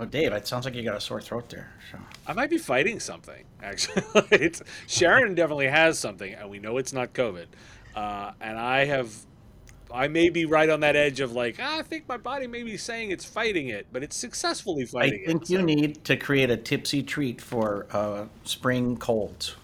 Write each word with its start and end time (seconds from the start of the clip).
Oh, 0.00 0.06
Dave, 0.06 0.32
it 0.32 0.46
sounds 0.46 0.64
like 0.64 0.74
you 0.74 0.82
got 0.82 0.96
a 0.96 1.00
sore 1.00 1.20
throat 1.20 1.50
there. 1.50 1.70
So. 1.92 1.98
I 2.26 2.32
might 2.32 2.48
be 2.48 2.56
fighting 2.56 2.98
something. 3.00 3.44
Actually, 3.62 4.02
it's 4.30 4.62
Sharon 4.86 5.34
definitely 5.34 5.66
has 5.66 5.98
something, 5.98 6.32
and 6.32 6.48
we 6.48 6.58
know 6.58 6.78
it's 6.78 6.94
not 6.94 7.12
COVID. 7.12 7.44
Uh, 7.94 8.32
and 8.40 8.58
I 8.58 8.86
have, 8.86 9.12
I 9.92 10.08
may 10.08 10.30
be 10.30 10.46
right 10.46 10.70
on 10.70 10.80
that 10.80 10.96
edge 10.96 11.20
of 11.20 11.32
like, 11.32 11.56
ah, 11.60 11.80
I 11.80 11.82
think 11.82 12.08
my 12.08 12.16
body 12.16 12.46
may 12.46 12.62
be 12.62 12.78
saying 12.78 13.10
it's 13.10 13.26
fighting 13.26 13.68
it, 13.68 13.88
but 13.92 14.02
it's 14.02 14.16
successfully 14.16 14.86
fighting 14.86 15.20
it. 15.20 15.24
I 15.24 15.26
think 15.26 15.42
it. 15.42 15.50
you 15.50 15.58
so- 15.58 15.64
need 15.64 16.04
to 16.04 16.16
create 16.16 16.48
a 16.50 16.56
tipsy 16.56 17.02
treat 17.02 17.40
for 17.42 17.86
uh, 17.90 18.24
spring 18.44 18.96
colds. 18.96 19.56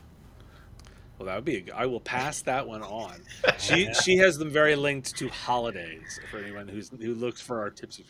Well, 1.18 1.26
that 1.26 1.36
would 1.36 1.46
be. 1.46 1.64
A, 1.70 1.74
I 1.74 1.86
will 1.86 2.00
pass 2.00 2.42
that 2.42 2.68
one 2.68 2.82
on. 2.82 3.14
She 3.58 3.90
she 3.94 4.18
has 4.18 4.36
them 4.36 4.50
very 4.50 4.76
linked 4.76 5.16
to 5.16 5.28
holidays 5.28 6.20
for 6.30 6.38
anyone 6.38 6.68
who's 6.68 6.90
who 6.90 7.14
looks 7.14 7.40
for 7.40 7.60
our 7.60 7.70
tipsy. 7.70 8.04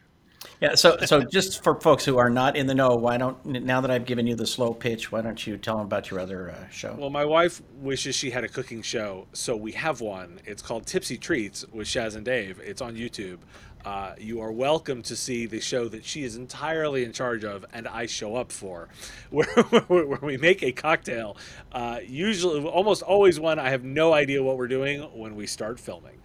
Yeah, 0.61 0.75
so 0.75 0.97
so 1.05 1.23
just 1.23 1.63
for 1.63 1.79
folks 1.81 2.05
who 2.05 2.19
are 2.19 2.31
not 2.31 2.57
in 2.57 2.67
the 2.67 2.75
know, 2.75 2.97
why 2.97 3.19
don't 3.19 3.45
now 3.45 3.81
that 3.81 3.91
I've 3.91 4.07
given 4.07 4.27
you 4.27 4.35
the 4.35 4.47
slow 4.47 4.73
pitch, 4.73 5.13
why 5.13 5.21
don't 5.21 5.47
you 5.47 5.57
tell 5.57 5.77
them 5.77 5.87
about 5.87 6.11
your 6.11 6.21
other 6.21 6.51
uh, 6.51 6.69
show? 6.69 6.95
Well, 6.99 7.11
my 7.11 7.25
wife 7.25 7.63
wishes 7.81 8.15
she 8.15 8.31
had 8.31 8.45
a 8.45 8.49
cooking 8.49 8.83
show, 8.83 9.27
so 9.33 9.55
we 9.57 9.73
have 9.73 10.01
one. 10.01 10.41
It's 10.45 10.63
called 10.63 10.87
Tipsy 10.87 11.19
Treats 11.19 11.67
with 11.73 11.87
Shaz 11.87 12.17
and 12.17 12.25
Dave. 12.25 12.61
It's 12.65 12.81
on 12.81 12.97
YouTube. 12.97 13.39
Uh, 13.87 14.15
you 14.19 14.41
are 14.41 14.51
welcome 14.51 15.01
to 15.01 15.15
see 15.15 15.47
the 15.47 15.61
show 15.61 15.89
that 15.89 16.05
she 16.05 16.25
is 16.25 16.35
entirely 16.35 17.05
in 17.05 17.13
charge 17.13 17.45
of, 17.45 17.65
and 17.73 17.87
I 17.87 18.07
show 18.07 18.35
up 18.35 18.51
for, 18.51 18.89
where, 19.31 19.47
where 19.87 20.19
we 20.21 20.37
make 20.39 20.65
a 20.65 20.73
cocktail. 20.73 21.37
Uh, 21.71 22.01
usually, 22.05 22.65
almost 22.65 23.03
always 23.03 23.39
one 23.39 23.61
I 23.61 23.71
have 23.71 23.85
no 23.85 24.13
idea 24.13 24.43
what 24.43 24.57
we're 24.57 24.67
doing 24.67 25.03
when 25.17 25.37
we 25.37 25.47
start 25.47 25.79
filming. 25.79 26.21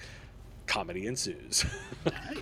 Comedy 0.72 1.06
ensues. 1.06 1.66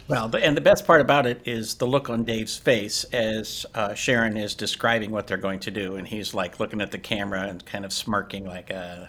Well, 0.07 0.27
the, 0.27 0.43
and 0.43 0.57
the 0.57 0.61
best 0.61 0.87
part 0.87 1.01
about 1.01 1.27
it 1.27 1.41
is 1.45 1.75
the 1.75 1.85
look 1.85 2.09
on 2.09 2.23
Dave's 2.23 2.57
face 2.57 3.03
as 3.13 3.67
uh, 3.75 3.93
Sharon 3.93 4.37
is 4.37 4.55
describing 4.55 5.11
what 5.11 5.27
they're 5.27 5.37
going 5.37 5.59
to 5.59 5.69
do, 5.69 5.97
and 5.97 6.07
he's 6.07 6.33
like 6.33 6.59
looking 6.59 6.81
at 6.81 6.89
the 6.89 6.97
camera 6.97 7.43
and 7.43 7.63
kind 7.63 7.85
of 7.85 7.93
smirking, 7.93 8.45
like, 8.47 8.71
uh, 8.71 9.05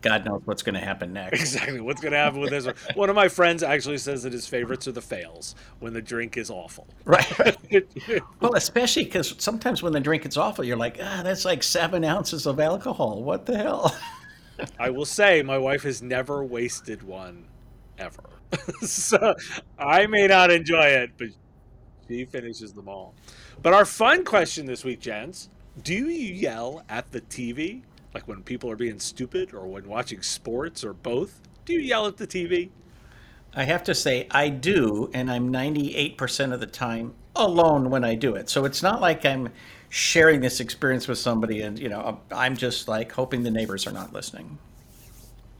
"God 0.00 0.24
knows 0.24 0.42
what's 0.44 0.62
going 0.62 0.76
to 0.76 0.80
happen 0.80 1.12
next." 1.12 1.40
exactly 1.40 1.80
what's 1.80 2.00
going 2.00 2.12
to 2.12 2.18
happen 2.18 2.38
with 2.38 2.50
this 2.50 2.66
one. 2.66 2.76
One 2.94 3.10
of 3.10 3.16
my 3.16 3.26
friends 3.28 3.64
actually 3.64 3.98
says 3.98 4.22
that 4.22 4.32
his 4.32 4.46
favorites 4.46 4.86
are 4.86 4.92
the 4.92 5.02
fails 5.02 5.56
when 5.80 5.92
the 5.92 6.02
drink 6.02 6.36
is 6.36 6.50
awful. 6.50 6.86
Right. 7.04 7.38
right. 7.38 7.86
Well, 8.40 8.54
especially 8.54 9.04
because 9.04 9.34
sometimes 9.38 9.82
when 9.82 9.92
the 9.92 10.00
drink 10.00 10.24
is 10.24 10.36
awful, 10.36 10.64
you're 10.64 10.76
like, 10.76 10.98
"Ah, 11.02 11.22
that's 11.24 11.44
like 11.44 11.64
seven 11.64 12.04
ounces 12.04 12.46
of 12.46 12.60
alcohol. 12.60 13.24
What 13.24 13.46
the 13.46 13.56
hell?" 13.56 13.96
I 14.78 14.90
will 14.90 15.06
say 15.06 15.42
my 15.42 15.58
wife 15.58 15.82
has 15.82 16.00
never 16.00 16.44
wasted 16.44 17.02
one 17.02 17.46
ever. 17.98 18.37
so 18.82 19.34
I 19.78 20.06
may 20.06 20.26
not 20.26 20.50
enjoy 20.50 20.84
it, 20.84 21.10
but 21.18 21.28
she 22.06 22.24
finishes 22.24 22.72
them 22.72 22.88
all. 22.88 23.14
But 23.62 23.74
our 23.74 23.84
fun 23.84 24.24
question 24.24 24.66
this 24.66 24.84
week, 24.84 25.00
gents, 25.00 25.48
do 25.82 25.94
you 25.94 26.08
yell 26.08 26.84
at 26.88 27.10
the 27.12 27.20
TV? 27.20 27.82
Like 28.14 28.26
when 28.26 28.42
people 28.42 28.70
are 28.70 28.76
being 28.76 28.98
stupid 28.98 29.52
or 29.52 29.66
when 29.66 29.86
watching 29.86 30.22
sports 30.22 30.84
or 30.84 30.92
both? 30.92 31.40
Do 31.64 31.72
you 31.74 31.80
yell 31.80 32.06
at 32.06 32.16
the 32.16 32.26
TV? 32.26 32.70
I 33.54 33.64
have 33.64 33.82
to 33.84 33.94
say, 33.94 34.26
I 34.30 34.48
do, 34.48 35.10
and 35.12 35.30
I'm 35.30 35.52
98% 35.52 36.52
of 36.52 36.60
the 36.60 36.66
time 36.66 37.14
alone 37.34 37.90
when 37.90 38.04
I 38.04 38.14
do 38.14 38.34
it. 38.34 38.48
So 38.50 38.64
it's 38.64 38.82
not 38.82 39.00
like 39.00 39.24
I'm 39.24 39.50
sharing 39.88 40.40
this 40.40 40.60
experience 40.60 41.08
with 41.08 41.18
somebody 41.18 41.62
and, 41.62 41.78
you 41.78 41.88
know, 41.88 42.20
I'm 42.30 42.56
just 42.56 42.88
like 42.88 43.12
hoping 43.12 43.42
the 43.42 43.50
neighbors 43.50 43.86
are 43.86 43.92
not 43.92 44.12
listening. 44.12 44.58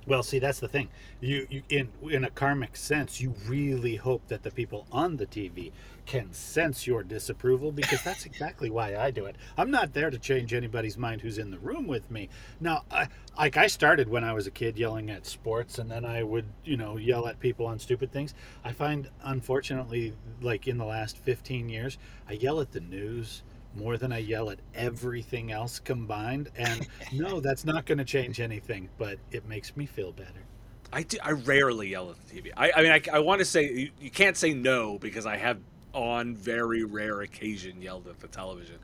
Well, 0.08 0.22
see, 0.22 0.38
that's 0.38 0.58
the 0.58 0.69
thing. 0.69 0.88
You, 1.20 1.46
you 1.50 1.62
in 1.69 1.91
in 2.08 2.24
a 2.24 2.30
karmic 2.30 2.76
sense, 2.76 3.20
you 3.20 3.34
really 3.46 3.96
hope 3.96 4.26
that 4.28 4.42
the 4.42 4.50
people 4.50 4.86
on 4.91 5.19
the 5.19 5.26
TV 5.26 5.70
can 6.06 6.32
sense 6.32 6.86
your 6.86 7.02
disapproval 7.02 7.72
because 7.72 8.02
that's 8.02 8.24
exactly 8.30 8.70
why 8.70 8.96
I 8.96 9.10
do 9.10 9.26
it. 9.26 9.36
I'm 9.58 9.70
not 9.70 9.92
there 9.92 10.08
to 10.08 10.19
change 10.19 10.54
anybody's 10.54 10.96
mind 10.96 11.20
who's 11.20 11.36
in 11.36 11.50
the 11.50 11.58
room 11.58 11.86
with 11.86 12.10
me. 12.10 12.30
Now, 12.58 12.84
I, 12.91 13.08
like 13.38 13.58
I 13.58 13.66
started 13.66 14.08
when 14.08 14.24
I 14.24 14.32
was 14.32 14.46
a 14.46 14.50
kid 14.50 14.78
yelling 14.78 15.10
at 15.10 15.26
sports, 15.26 15.78
and 15.78 15.91
then 15.91 16.06
I 16.06 16.22
would, 16.22 16.46
you 16.64 16.78
know, 16.78 16.96
yell 16.96 17.28
at 17.28 17.38
people 17.38 17.66
on 17.66 17.78
stupid 17.78 18.10
things. 18.10 18.34
I 18.64 18.72
find, 18.72 19.10
unfortunately, 19.22 20.14
like 20.40 20.66
in 20.66 20.78
the 20.78 20.86
last 20.86 21.19
15 21.19 21.69
years, 21.69 21.98
I 22.26 22.32
yell 22.32 22.62
at 22.62 22.72
the 22.72 22.80
news 22.80 23.42
more 23.78 23.97
than 23.97 24.12
I 24.12 24.19
yell 24.19 24.50
at 24.50 24.59
everything 24.75 25.53
else 25.53 25.78
combined. 25.78 26.50
And 26.56 26.87
no, 27.12 27.41
that's 27.41 27.65
not 27.65 27.87
going 27.87 27.99
to 27.99 28.05
change 28.05 28.41
anything, 28.41 28.89
but 28.99 29.19
it 29.31 29.47
makes 29.49 29.77
me 29.77 29.87
feel 29.87 30.12
better. 30.12 30.44
I, 30.93 31.03
do, 31.03 31.19
I 31.22 31.33
rarely 31.33 31.88
yell 31.88 32.11
at 32.11 32.27
the 32.27 32.41
TV. 32.41 32.53
I, 32.56 32.72
I 32.75 32.83
mean, 32.83 32.93
I, 32.93 33.03
I 33.12 33.19
want 33.21 33.41
to 33.41 33.44
say 33.44 33.71
you, 33.71 33.91
you 34.00 34.11
can't 34.11 34.37
say 34.37 34.55
no 34.55 34.99
because 34.99 35.27
I 35.27 35.37
have 35.37 35.59
on 35.93 36.34
very 36.34 36.84
rare 36.84 37.21
occasion 37.22 37.81
yelled 37.83 38.09
at 38.09 38.21
the 38.21 38.28
television, 38.28 38.77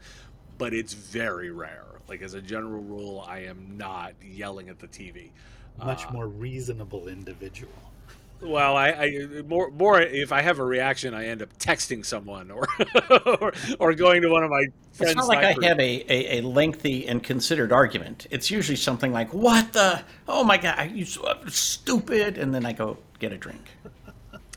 but 0.58 0.74
it's 0.74 0.92
very 0.92 1.50
rare. 1.50 1.84
Like 2.08 2.22
as 2.22 2.34
a 2.34 2.42
general 2.42 2.82
rule, 2.82 3.24
I 3.26 3.40
am 3.40 3.76
not 3.76 4.12
yelling 4.22 4.68
at 4.68 4.78
the 4.78 4.88
TV. 4.88 5.30
Much 5.78 6.06
uh, 6.06 6.12
more 6.12 6.28
reasonable 6.28 7.08
individual. 7.08 7.72
Well, 8.40 8.76
I, 8.76 8.88
I 8.90 9.42
more 9.46 9.70
more 9.70 10.00
if 10.00 10.30
I 10.32 10.42
have 10.42 10.58
a 10.58 10.64
reaction, 10.64 11.14
I 11.14 11.26
end 11.26 11.40
up 11.40 11.56
texting 11.58 12.04
someone 12.04 12.50
or 12.50 12.66
or, 13.40 13.52
or 13.78 13.94
going 13.94 14.22
to 14.22 14.28
one 14.28 14.44
of 14.44 14.50
my 14.50 14.66
friends. 14.92 15.12
It's 15.12 15.16
not 15.16 15.28
like 15.28 15.44
I 15.44 15.66
have 15.66 15.80
a, 15.80 16.04
a, 16.12 16.38
a 16.38 16.40
lengthy 16.42 17.08
and 17.08 17.22
considered 17.22 17.72
argument. 17.72 18.26
It's 18.30 18.50
usually 18.50 18.76
something 18.76 19.12
like, 19.12 19.32
What 19.32 19.72
the? 19.72 20.02
Oh 20.28 20.44
my 20.44 20.58
God, 20.58 20.90
you 20.92 21.04
so 21.04 21.22
uh, 21.22 21.38
stupid. 21.48 22.36
And 22.36 22.54
then 22.54 22.66
I 22.66 22.72
go 22.72 22.98
get 23.18 23.32
a 23.32 23.38
drink. 23.38 23.62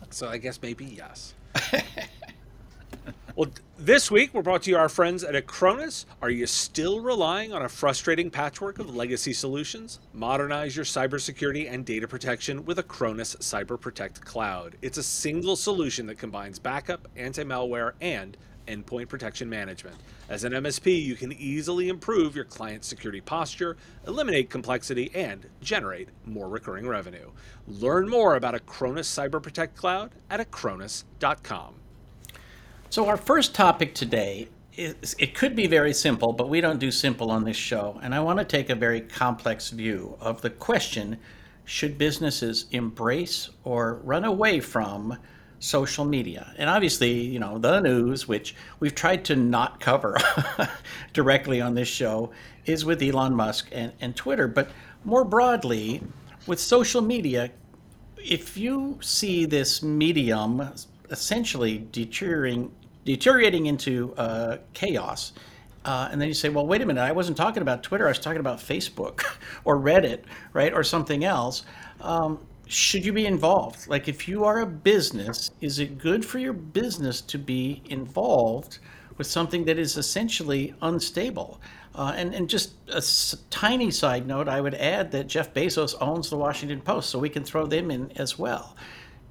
So 0.10 0.28
I 0.28 0.38
guess 0.38 0.62
maybe 0.62 0.86
yes. 0.86 1.34
well, 3.36 3.50
this 3.78 4.10
week 4.10 4.34
we're 4.34 4.42
brought 4.42 4.64
to 4.64 4.72
you 4.72 4.78
our 4.78 4.90
friends 4.90 5.24
at 5.24 5.36
Acronis. 5.36 6.06
Are 6.22 6.30
you 6.30 6.48
still 6.48 7.00
relying 7.00 7.54
on 7.54 7.62
a 7.62 7.70
frustrating 7.70 8.30
patchwork 8.30 8.80
of 8.80 8.96
legacy 8.96 9.34
solutions? 9.34 10.00
Modernize 10.14 10.76
your 10.76 10.84
cybersecurity 10.86 11.72
and 11.72 11.86
data 11.86 12.08
protection 12.08 12.66
with 12.66 12.80
Acronis 12.80 13.38
Cyber 13.38 13.80
Protect 13.80 14.20
Cloud. 14.26 14.76
It's 14.82 14.98
a 14.98 15.04
single 15.04 15.56
solution 15.56 16.08
that 16.08 16.18
combines 16.18 16.60
backup, 16.60 17.08
anti-malware, 17.16 17.94
and 18.02 18.36
endpoint 18.68 19.10
protection 19.10 19.50
management. 19.50 19.96
As 20.28 20.44
an 20.44 20.54
MSP, 20.54 21.02
you 21.02 21.16
can 21.16 21.32
easily 21.34 21.88
improve 21.88 22.36
your 22.36 22.46
client 22.46 22.84
security 22.84 23.22
posture, 23.22 23.78
eliminate 24.08 24.50
complexity, 24.50 25.12
and 25.14 25.48
generate 25.62 26.10
more 26.26 26.50
recurring 26.50 26.88
revenue. 26.88 27.30
Learn 27.68 28.10
more 28.10 28.36
about 28.36 28.56
Acronis 28.56 29.06
Cyber 29.06 29.42
Protect 29.42 29.76
Cloud 29.78 30.12
at 30.30 30.40
acronis.com. 30.40 31.76
So, 32.90 33.08
our 33.08 33.18
first 33.18 33.54
topic 33.54 33.94
today 33.94 34.48
is 34.78 35.14
it 35.20 35.36
could 35.36 35.58
be 35.58 35.68
very 35.68 35.94
simple, 35.94 36.32
but 36.32 36.48
we 36.48 36.62
don't 36.62 36.80
do 36.80 36.90
simple 36.90 37.32
on 37.32 37.44
this 37.44 37.58
show. 37.58 38.00
And 38.02 38.16
I 38.16 38.22
want 38.22 38.40
to 38.40 38.46
take 38.46 38.70
a 38.70 38.76
very 38.76 39.02
complex 39.02 39.72
view 39.72 40.16
of 40.22 40.42
the 40.42 40.50
question 40.50 41.18
should 41.66 41.98
businesses 41.98 42.66
embrace 42.72 43.50
or 43.66 43.96
run 44.06 44.24
away 44.24 44.62
from 44.62 45.18
social 45.60 46.06
media? 46.06 46.54
And 46.58 46.70
obviously, 46.70 47.12
you 47.12 47.40
know, 47.40 47.58
the 47.58 47.82
news, 47.82 48.26
which 48.26 48.56
we've 48.80 48.96
tried 48.96 49.26
to 49.26 49.36
not 49.36 49.82
cover 49.82 50.16
directly 51.14 51.60
on 51.60 51.76
this 51.76 51.90
show, 51.90 52.32
is 52.66 52.86
with 52.86 53.02
Elon 53.02 53.36
Musk 53.36 53.68
and, 53.74 53.92
and 54.00 54.16
Twitter. 54.16 54.48
But 54.48 54.70
more 55.04 55.26
broadly, 55.26 56.02
with 56.48 56.60
social 56.60 57.02
media, 57.02 57.52
if 58.16 58.56
you 58.56 58.98
see 59.02 59.46
this 59.46 59.84
medium 59.84 60.72
essentially 61.10 61.86
deteriorating, 61.92 62.72
deteriorating 63.08 63.68
into 63.68 64.14
uh, 64.18 64.58
chaos, 64.74 65.32
uh, 65.86 66.10
and 66.12 66.20
then 66.20 66.28
you 66.28 66.34
say, 66.34 66.50
well, 66.50 66.68
wait 66.68 66.82
a 66.82 66.86
minute, 66.86 67.00
I 67.00 67.14
wasn't 67.14 67.38
talking 67.38 67.62
about 67.62 67.82
Twitter, 67.82 68.06
I 68.06 68.10
was 68.10 68.20
talking 68.20 68.42
about 68.42 68.58
Facebook 68.58 69.24
or 69.64 69.80
Reddit, 69.80 70.24
right, 70.52 70.74
or 70.74 70.84
something 70.84 71.24
else. 71.24 71.64
Um, 72.02 72.38
should 72.68 73.06
you 73.06 73.14
be 73.14 73.26
involved? 73.26 73.88
Like, 73.88 74.10
if 74.10 74.28
you 74.28 74.44
are 74.44 74.60
a 74.60 74.66
business, 74.66 75.52
is 75.62 75.80
it 75.80 75.98
good 75.98 76.26
for 76.26 76.38
your 76.38 76.52
business 76.52 77.22
to 77.22 77.38
be 77.38 77.82
involved 77.86 78.80
with 79.18 79.26
something 79.26 79.64
that 79.64 79.80
is 79.80 79.96
essentially 79.96 80.76
unstable? 80.82 81.62
Uh, 81.96 82.12
and, 82.14 82.36
and 82.36 82.50
just 82.50 82.74
a 82.90 82.98
s- 82.98 83.38
tiny 83.50 83.90
side 83.90 84.28
note, 84.28 84.50
I 84.50 84.60
would 84.60 84.76
add 84.76 85.12
that 85.14 85.28
Jeff 85.28 85.54
Bezos 85.54 85.96
owns 86.02 86.30
the 86.30 86.36
Washington 86.36 86.82
Post, 86.82 87.10
so 87.10 87.20
we 87.20 87.30
can 87.30 87.46
throw 87.46 87.66
them 87.66 87.90
in 87.90 88.12
as 88.18 88.38
well. 88.38 88.76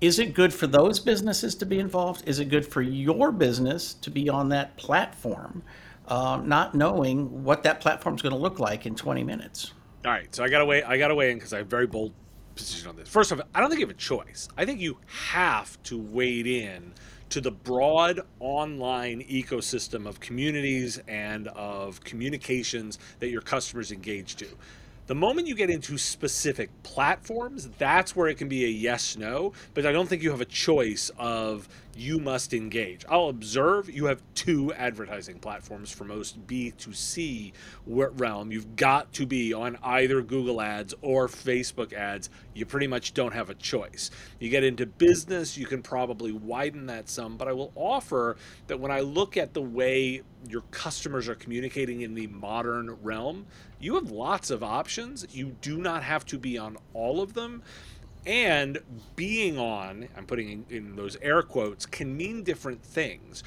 Is 0.01 0.19
it 0.19 0.35
good 0.35 0.53
for 0.53 0.67
those 0.67 1.01
businesses 1.01 1.55
to 1.57 1.67
be 1.67 1.79
involved? 1.79 2.29
Is 2.29 2.39
it 2.39 2.47
good 2.47 2.67
for 2.67 2.83
your 2.83 3.33
business 3.33 3.95
to 3.95 4.11
be 4.11 4.29
on 4.29 4.51
that 4.51 4.77
platform? 4.77 5.63
uh, 6.09 6.41
not 6.43 6.75
knowing 6.75 7.45
what 7.45 7.63
that 7.65 7.81
platform 7.81 8.15
is 8.15 8.23
going 8.23 8.35
to 8.35 8.39
look 8.39 8.59
like 8.59 8.87
in 8.87 8.95
20 8.95 9.25
minutes. 9.25 9.73
All 10.05 10.13
right, 10.13 10.33
so 10.35 10.45
I 10.45 10.49
got 10.49 10.61
to 10.61 10.65
weigh. 10.65 10.83
I 10.83 10.99
got 10.99 11.09
to 11.09 11.15
weigh 11.15 11.33
in 11.33 11.39
because 11.39 11.53
I 11.53 11.59
have 11.59 11.67
a 11.67 11.69
very 11.69 11.87
bold 11.87 12.13
position 12.55 12.89
on 12.89 12.97
this. 12.97 13.09
First 13.09 13.33
off, 13.33 13.41
I 13.55 13.61
don't 13.61 13.69
think 13.69 13.81
you 13.81 13.87
have 13.87 13.95
a 13.95 13.99
choice. 13.99 14.49
I 14.57 14.65
think 14.65 14.81
you 14.81 14.99
have 15.07 15.83
to 15.85 15.99
wade 15.99 16.47
in 16.47 16.93
to 17.31 17.41
the 17.41 17.51
broad 17.51 18.21
online 18.39 19.21
ecosystem 19.23 20.07
of 20.07 20.21
communities 20.21 21.01
and 21.09 21.49
of 21.49 22.03
communications 22.05 23.01
that 23.19 23.31
your 23.31 23.41
customers 23.41 23.91
engage 23.91 24.37
to. 24.37 24.47
The 25.07 25.15
moment 25.15 25.47
you 25.47 25.55
get 25.55 25.71
into 25.71 25.99
specific 25.99 26.69
platforms, 26.83 27.69
that's 27.79 28.17
where 28.17 28.27
it 28.27 28.39
can 28.39 28.49
be 28.49 28.65
a 28.65 28.69
yes 28.69 29.17
no, 29.17 29.53
but 29.73 29.87
I 29.87 29.93
don't 29.93 30.09
think 30.09 30.21
you 30.21 30.33
have 30.33 30.41
a 30.41 30.45
choice 30.45 31.13
of 31.17 31.69
you 31.97 32.19
must 32.19 32.53
engage. 32.53 33.05
I'll 33.09 33.29
observe 33.29 33.89
you 33.89 34.07
have 34.07 34.21
two 34.35 34.75
advertising 34.75 35.39
platforms 35.39 35.93
for 35.93 36.05
most 36.05 36.45
B2C 36.49 37.53
realm. 37.87 38.51
You've 38.51 38.75
got 38.75 39.13
to 39.15 39.27
be 39.27 39.55
on 39.55 39.79
either 39.81 40.23
Google 40.23 40.61
Ads 40.61 40.93
or 41.03 41.29
Facebook 41.29 41.93
Ads. 41.93 42.29
You 42.53 42.67
pretty 42.67 42.89
much 42.89 43.15
don't 43.15 43.33
have 43.33 43.49
a 43.49 43.55
choice. 43.55 44.11
You 44.41 44.51
get 44.51 44.65
into 44.65 44.87
business, 44.87 45.57
you 45.57 45.67
can 45.67 45.83
probably 45.83 46.33
widen 46.33 46.87
that 46.87 47.09
some, 47.09 47.37
but 47.37 47.47
I 47.47 47.53
will 47.53 47.73
offer 47.77 48.37
that 48.67 48.81
when 48.81 48.91
I 48.91 49.01
look 49.01 49.37
at 49.37 49.55
the 49.55 49.63
way 49.63 50.23
your 50.49 50.63
customers 50.73 51.29
are 51.29 51.35
communicating 51.35 52.03
in 52.03 52.15
the 52.15 52.27
modern 52.27 52.99
realm, 53.03 53.47
you 53.79 53.95
have 53.95 54.11
lots 54.11 54.51
of 54.51 54.63
options. 54.63 55.27
You 55.31 55.57
do 55.61 55.79
not 55.79 56.03
have 56.03 56.25
to 56.27 56.39
be 56.39 56.57
on 56.59 56.77
all 56.95 57.21
of 57.21 57.35
them. 57.35 57.63
And 58.25 58.79
being 59.15 59.59
on, 59.59 60.09
I'm 60.17 60.27
putting 60.27 60.49
in, 60.49 60.65
in 60.69 60.97
those 60.97 61.17
air 61.23 61.43
quotes, 61.43 61.87
can 61.87 62.17
mean 62.17 62.43
different 62.43 62.83
things. 62.83 63.45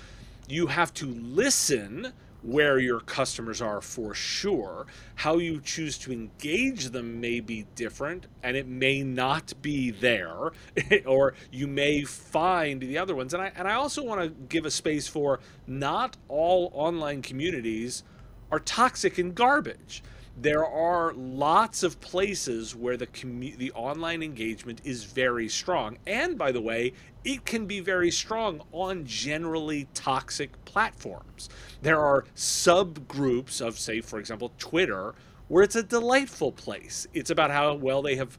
You 0.47 0.67
have 0.67 0.93
to 0.95 1.05
listen 1.05 2.13
where 2.41 2.79
your 2.79 3.01
customers 3.01 3.61
are 3.61 3.81
for 3.81 4.13
sure. 4.13 4.85
How 5.15 5.37
you 5.37 5.59
choose 5.59 5.97
to 5.99 6.13
engage 6.13 6.85
them 6.89 7.19
may 7.19 7.41
be 7.41 7.65
different, 7.75 8.27
and 8.41 8.55
it 8.55 8.67
may 8.67 9.03
not 9.03 9.53
be 9.61 9.91
there, 9.91 10.51
or 11.05 11.33
you 11.51 11.67
may 11.67 12.03
find 12.03 12.81
the 12.81 12.97
other 12.97 13.15
ones. 13.15 13.33
And 13.33 13.43
I 13.43 13.51
and 13.57 13.67
I 13.67 13.73
also 13.73 14.03
want 14.03 14.21
to 14.21 14.29
give 14.29 14.65
a 14.65 14.71
space 14.71 15.07
for 15.07 15.41
not 15.67 16.15
all 16.29 16.71
online 16.73 17.21
communities 17.21 18.03
are 18.51 18.59
toxic 18.59 19.17
and 19.17 19.35
garbage 19.35 20.01
there 20.41 20.65
are 20.65 21.13
lots 21.13 21.83
of 21.83 21.99
places 21.99 22.73
where 22.73 22.95
the 22.95 23.07
commu- 23.07 23.57
the 23.57 23.71
online 23.73 24.23
engagement 24.23 24.79
is 24.85 25.03
very 25.03 25.49
strong. 25.49 25.97
And 26.07 26.37
by 26.37 26.51
the 26.51 26.61
way 26.61 26.93
it 27.25 27.43
can 27.43 27.65
be 27.65 27.81
very 27.81 28.09
strong 28.09 28.61
on 28.71 29.05
generally 29.05 29.87
toxic 29.93 30.63
platforms. 30.63 31.49
There 31.81 31.99
are 31.99 32.23
subgroups 32.35 33.59
of 33.59 33.77
say 33.77 33.99
for 33.99 34.19
example 34.19 34.53
twitter 34.57 35.13
where 35.49 35.63
it's 35.63 35.75
a 35.75 35.83
delightful 35.83 36.51
place. 36.53 37.07
It's 37.13 37.31
about 37.31 37.51
how 37.51 37.73
well 37.73 38.01
they 38.01 38.15
have 38.15 38.37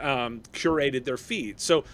um, 0.00 0.40
curated 0.52 1.04
their 1.04 1.16
feed. 1.16 1.60
So 1.60 1.84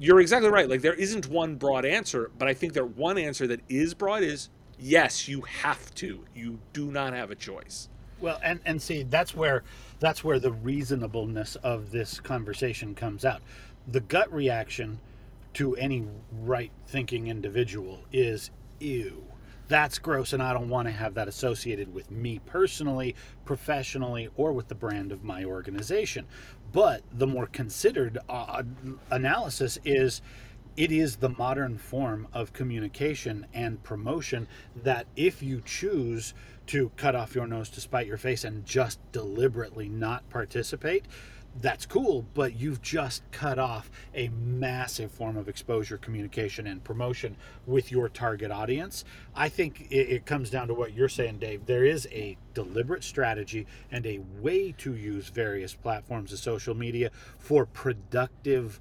you're 0.00 0.20
exactly 0.20 0.50
right. 0.50 0.68
Like 0.68 0.80
there 0.80 0.94
isn't 0.94 1.28
one 1.28 1.54
broad 1.54 1.84
answer 1.84 2.32
but 2.38 2.48
i 2.48 2.54
think 2.54 2.72
that 2.72 2.96
one 2.96 3.18
answer 3.18 3.46
that 3.46 3.60
is 3.68 3.94
broad 3.94 4.24
is 4.24 4.48
yes 4.80 5.28
you 5.28 5.42
have 5.42 5.94
to. 5.96 6.24
You 6.34 6.58
do 6.72 6.90
not 6.90 7.12
have 7.12 7.30
a 7.30 7.36
choice 7.36 7.88
well, 8.20 8.38
and 8.42 8.60
and 8.64 8.80
see 8.80 9.02
that's 9.02 9.34
where 9.34 9.62
that's 9.98 10.22
where 10.24 10.38
the 10.38 10.52
reasonableness 10.52 11.56
of 11.56 11.90
this 11.90 12.20
conversation 12.20 12.94
comes 12.94 13.24
out. 13.24 13.40
The 13.86 14.00
gut 14.00 14.32
reaction 14.32 15.00
to 15.54 15.74
any 15.76 16.06
right 16.42 16.70
thinking 16.86 17.26
individual 17.26 18.00
is 18.12 18.50
ew. 18.78 19.24
That's 19.68 19.98
gross, 19.98 20.32
and 20.32 20.42
I 20.42 20.52
don't 20.52 20.68
want 20.68 20.88
to 20.88 20.92
have 20.92 21.14
that 21.14 21.28
associated 21.28 21.94
with 21.94 22.10
me 22.10 22.40
personally, 22.44 23.14
professionally, 23.44 24.28
or 24.36 24.52
with 24.52 24.66
the 24.66 24.74
brand 24.74 25.12
of 25.12 25.22
my 25.22 25.44
organization. 25.44 26.26
But 26.72 27.02
the 27.12 27.26
more 27.26 27.46
considered 27.46 28.18
uh, 28.28 28.64
analysis 29.10 29.78
is 29.84 30.22
it 30.76 30.90
is 30.90 31.16
the 31.16 31.28
modern 31.28 31.78
form 31.78 32.26
of 32.32 32.52
communication 32.52 33.46
and 33.52 33.82
promotion 33.82 34.48
that 34.82 35.06
if 35.16 35.42
you 35.42 35.62
choose 35.64 36.32
to 36.66 36.90
cut 36.96 37.14
off 37.14 37.34
your 37.34 37.46
nose 37.46 37.68
to 37.70 37.80
spite 37.80 38.06
your 38.06 38.16
face 38.16 38.44
and 38.44 38.64
just 38.64 39.00
deliberately 39.12 39.88
not 39.88 40.28
participate, 40.30 41.04
that's 41.60 41.84
cool, 41.84 42.24
but 42.34 42.54
you've 42.54 42.80
just 42.80 43.22
cut 43.32 43.58
off 43.58 43.90
a 44.14 44.28
massive 44.28 45.10
form 45.10 45.36
of 45.36 45.48
exposure, 45.48 45.98
communication, 45.98 46.66
and 46.66 46.82
promotion 46.84 47.36
with 47.66 47.90
your 47.90 48.08
target 48.08 48.50
audience. 48.50 49.04
I 49.34 49.48
think 49.48 49.88
it, 49.90 50.08
it, 50.08 50.26
comes 50.26 50.50
down 50.50 50.68
to 50.68 50.74
what 50.74 50.94
you're 50.94 51.08
saying, 51.08 51.38
Dave. 51.38 51.66
There 51.66 51.84
is 51.84 52.06
a 52.12 52.36
deliberate 52.54 53.02
strategy 53.02 53.66
and 53.90 54.06
a 54.06 54.20
way 54.40 54.72
to 54.78 54.94
use 54.94 55.28
various 55.28 55.74
platforms 55.74 56.32
of 56.32 56.38
social 56.38 56.74
media 56.74 57.10
for 57.38 57.66
productive 57.66 58.80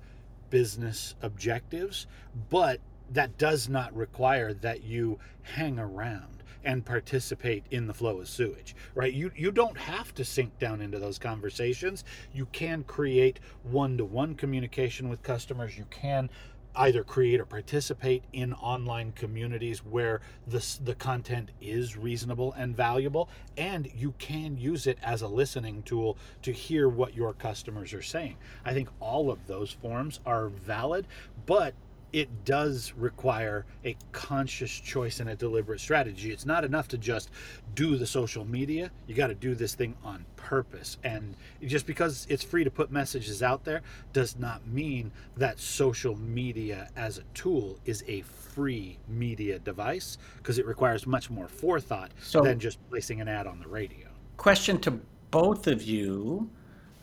business 0.50 1.16
objectives, 1.22 2.08
but 2.50 2.80
that 3.12 3.38
does 3.38 3.68
not 3.68 3.96
require 3.96 4.54
that 4.54 4.84
you 4.84 5.20
hang 5.42 5.80
around 5.80 6.39
and 6.64 6.86
participate 6.86 7.64
in 7.72 7.88
the 7.88 7.94
flow 7.94 8.20
of 8.20 8.28
sewage 8.28 8.76
right? 8.96 9.14
You 9.14 9.32
you 9.36 9.52
don't 9.52 9.78
have 9.78 10.14
to 10.16 10.26
sink 10.26 10.58
down 10.60 10.82
into 10.82 11.00
those 11.00 11.18
conversations. 11.18 12.04
You 12.34 12.48
can 12.52 12.84
create 12.84 13.40
one-to-one 13.64 14.36
communication 14.36 15.10
with 15.10 15.24
customers. 15.24 15.78
You 15.78 15.86
can 15.90 16.30
either 16.76 17.04
create 17.04 17.40
or 17.40 17.46
participate 17.46 18.24
in 18.32 18.54
online 18.54 19.12
communities 19.14 19.80
where 19.80 20.22
the, 20.48 20.64
the 20.84 20.94
content 20.96 21.50
is 21.60 21.98
reasonable 21.98 22.54
and 22.54 22.78
valuable 22.78 23.28
and 23.58 23.90
you 23.96 24.14
can 24.20 24.56
use 24.56 24.86
it 24.86 24.98
as 25.02 25.24
a 25.24 25.28
listening 25.28 25.82
tool 25.82 26.16
to 26.44 26.52
hear 26.52 26.88
what 26.88 27.16
your 27.16 27.34
customers 27.34 27.92
are 27.92 28.04
saying. 28.04 28.38
I 28.64 28.74
think 28.74 28.88
all 29.00 29.32
of 29.32 29.48
those 29.48 29.72
forms 29.72 30.20
are 30.28 30.50
valid 30.50 31.08
but 31.48 31.74
it 32.12 32.46
does 32.46 32.94
require 32.98 33.66
a 33.86 33.96
conscious 34.12 34.72
choice 34.72 35.20
and 35.20 35.30
a 35.30 35.36
deliberate 35.36 35.80
strategy. 35.80 36.32
It's 36.32 36.46
not 36.46 36.64
enough 36.64 36.88
to 36.90 36.98
just 36.98 37.30
do 37.76 37.98
the 37.98 38.08
social 38.08 38.46
media. 38.46 38.92
You 39.08 39.16
got 39.16 39.28
to 39.28 39.36
do 39.36 39.56
this 39.56 39.76
thing 39.76 39.96
on 40.04 40.26
purpose. 40.36 40.98
And 41.04 41.36
just 41.64 41.86
because 41.86 42.26
it's 42.30 42.44
free 42.44 42.64
to 42.64 42.72
put 42.72 42.92
messages 42.92 43.44
out 43.44 43.64
there 43.64 43.82
does 44.14 44.38
not 44.38 44.66
mean 44.68 45.12
that 45.38 45.60
social 45.60 46.16
media 46.16 46.90
as 46.96 47.20
a 47.20 47.24
tool 47.34 47.78
is 47.86 48.04
a 48.08 48.22
free 48.22 48.98
media 49.08 49.60
device 49.60 50.18
because 50.38 50.58
it 50.58 50.66
requires 50.66 51.06
much 51.06 51.30
more 51.30 51.48
forethought 51.48 52.12
so, 52.22 52.42
than 52.42 52.60
just 52.60 52.80
placing 52.90 53.22
an 53.22 53.28
ad 53.28 53.46
on 53.46 53.60
the 53.60 53.68
radio. 53.68 54.08
Question 54.38 54.80
to 54.82 55.00
both 55.32 55.68
of 55.68 55.84
you 55.84 56.50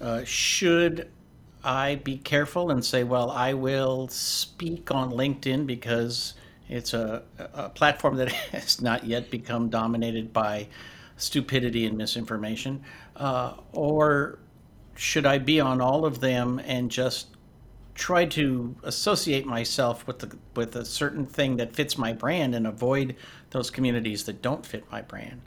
uh, 0.00 0.24
Should 0.24 1.10
I 1.64 1.96
be 1.96 2.18
careful 2.18 2.70
and 2.70 2.84
say, 2.84 3.04
well, 3.04 3.30
I 3.30 3.54
will 3.54 4.08
speak 4.08 4.90
on 4.90 5.10
LinkedIn 5.10 5.66
because 5.66 6.34
it's 6.68 6.94
a, 6.94 7.22
a 7.38 7.68
platform 7.68 8.16
that 8.16 8.30
has 8.52 8.80
not 8.80 9.04
yet 9.04 9.30
become 9.30 9.68
dominated 9.68 10.32
by 10.32 10.68
stupidity 11.16 11.86
and 11.86 11.96
misinformation? 11.96 12.82
Uh, 13.16 13.54
or 13.72 14.38
should 14.94 15.26
I 15.26 15.38
be 15.38 15.60
on 15.60 15.80
all 15.80 16.04
of 16.04 16.20
them 16.20 16.60
and 16.64 16.90
just 16.90 17.28
try 17.94 18.26
to 18.26 18.76
associate 18.82 19.46
myself 19.46 20.06
with 20.06 20.18
the 20.18 20.36
with 20.54 20.76
a 20.76 20.84
certain 20.84 21.26
thing 21.26 21.56
that 21.56 21.74
fits 21.74 21.96
my 21.96 22.12
brand 22.12 22.54
and 22.54 22.66
avoid 22.66 23.16
those 23.50 23.70
communities 23.70 24.24
that 24.24 24.42
don't 24.42 24.64
fit 24.64 24.84
my 24.92 25.02
brand? 25.02 25.40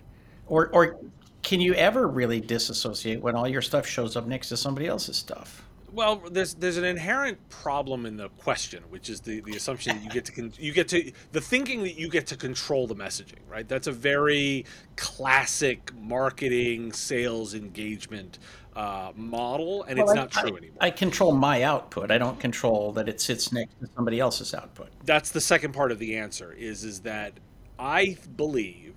Or 0.48 0.70
or 0.70 0.98
can 1.44 1.62
you 1.62 1.74
ever 1.76 2.08
really 2.08 2.42
disassociate 2.42 3.22
when 3.22 3.36
all 3.36 3.48
your 3.48 3.62
stuff 3.62 3.86
shows 3.88 4.16
up 4.18 4.28
next 4.28 4.50
to 4.50 4.58
somebody 4.58 4.88
else's 4.88 5.18
stuff? 5.18 5.64
Well, 5.92 6.22
there's 6.32 6.54
there's 6.56 6.78
an 6.78 6.84
inherent 6.84 7.50
problem 7.50 8.06
in 8.06 8.18
the 8.18 8.30
question, 8.30 8.84
which 8.90 9.10
is 9.10 9.22
the, 9.22 9.42
the 9.42 9.56
assumption 9.56 9.96
that 9.96 10.04
you 10.04 10.10
get 10.10 10.26
to 10.26 10.32
con- 10.32 10.54
you 10.58 10.72
get 10.72 10.88
to 10.90 11.12
the 11.32 11.42
thinking 11.42 11.84
that 11.84 11.98
you 11.98 12.10
get 12.10 12.28
to 12.28 12.38
control 12.38 12.88
the 12.88 12.96
messaging, 12.96 13.40
right? 13.50 13.68
That's 13.68 13.88
a 13.88 13.92
very 13.92 14.66
classic 14.96 15.92
marketing 15.96 16.94
sales 16.94 17.54
engagement 17.54 18.40
uh, 18.76 19.12
model, 19.16 19.84
and 19.84 19.98
well, 19.98 20.08
it's 20.08 20.16
not 20.16 20.36
I, 20.38 20.42
true 20.42 20.58
anymore. 20.58 20.78
I 20.80 20.92
control 20.92 21.34
my 21.34 21.64
output. 21.64 22.12
I 22.12 22.18
don't 22.18 22.40
control 22.40 22.92
that 22.94 23.10
it 23.10 23.20
sits 23.20 23.52
next 23.52 23.80
to 23.80 23.88
somebody 23.96 24.20
else's 24.20 24.54
output. 24.54 24.90
That's 25.06 25.32
the 25.32 25.42
second 25.42 25.74
part 25.74 25.92
of 25.92 26.00
the 26.00 26.18
answer. 26.18 26.54
Is 26.54 26.84
is 26.84 27.02
that 27.02 27.34
I 27.78 28.18
believe 28.36 28.94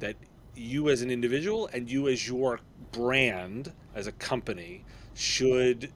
that 0.00 0.16
you 0.54 0.88
as 0.88 1.02
an 1.02 1.10
individual 1.10 1.68
and 1.72 1.90
you 1.90 2.08
as 2.08 2.28
your 2.28 2.60
brand 2.92 3.72
as 3.94 4.06
a 4.06 4.12
company 4.12 4.84
should 5.14 5.90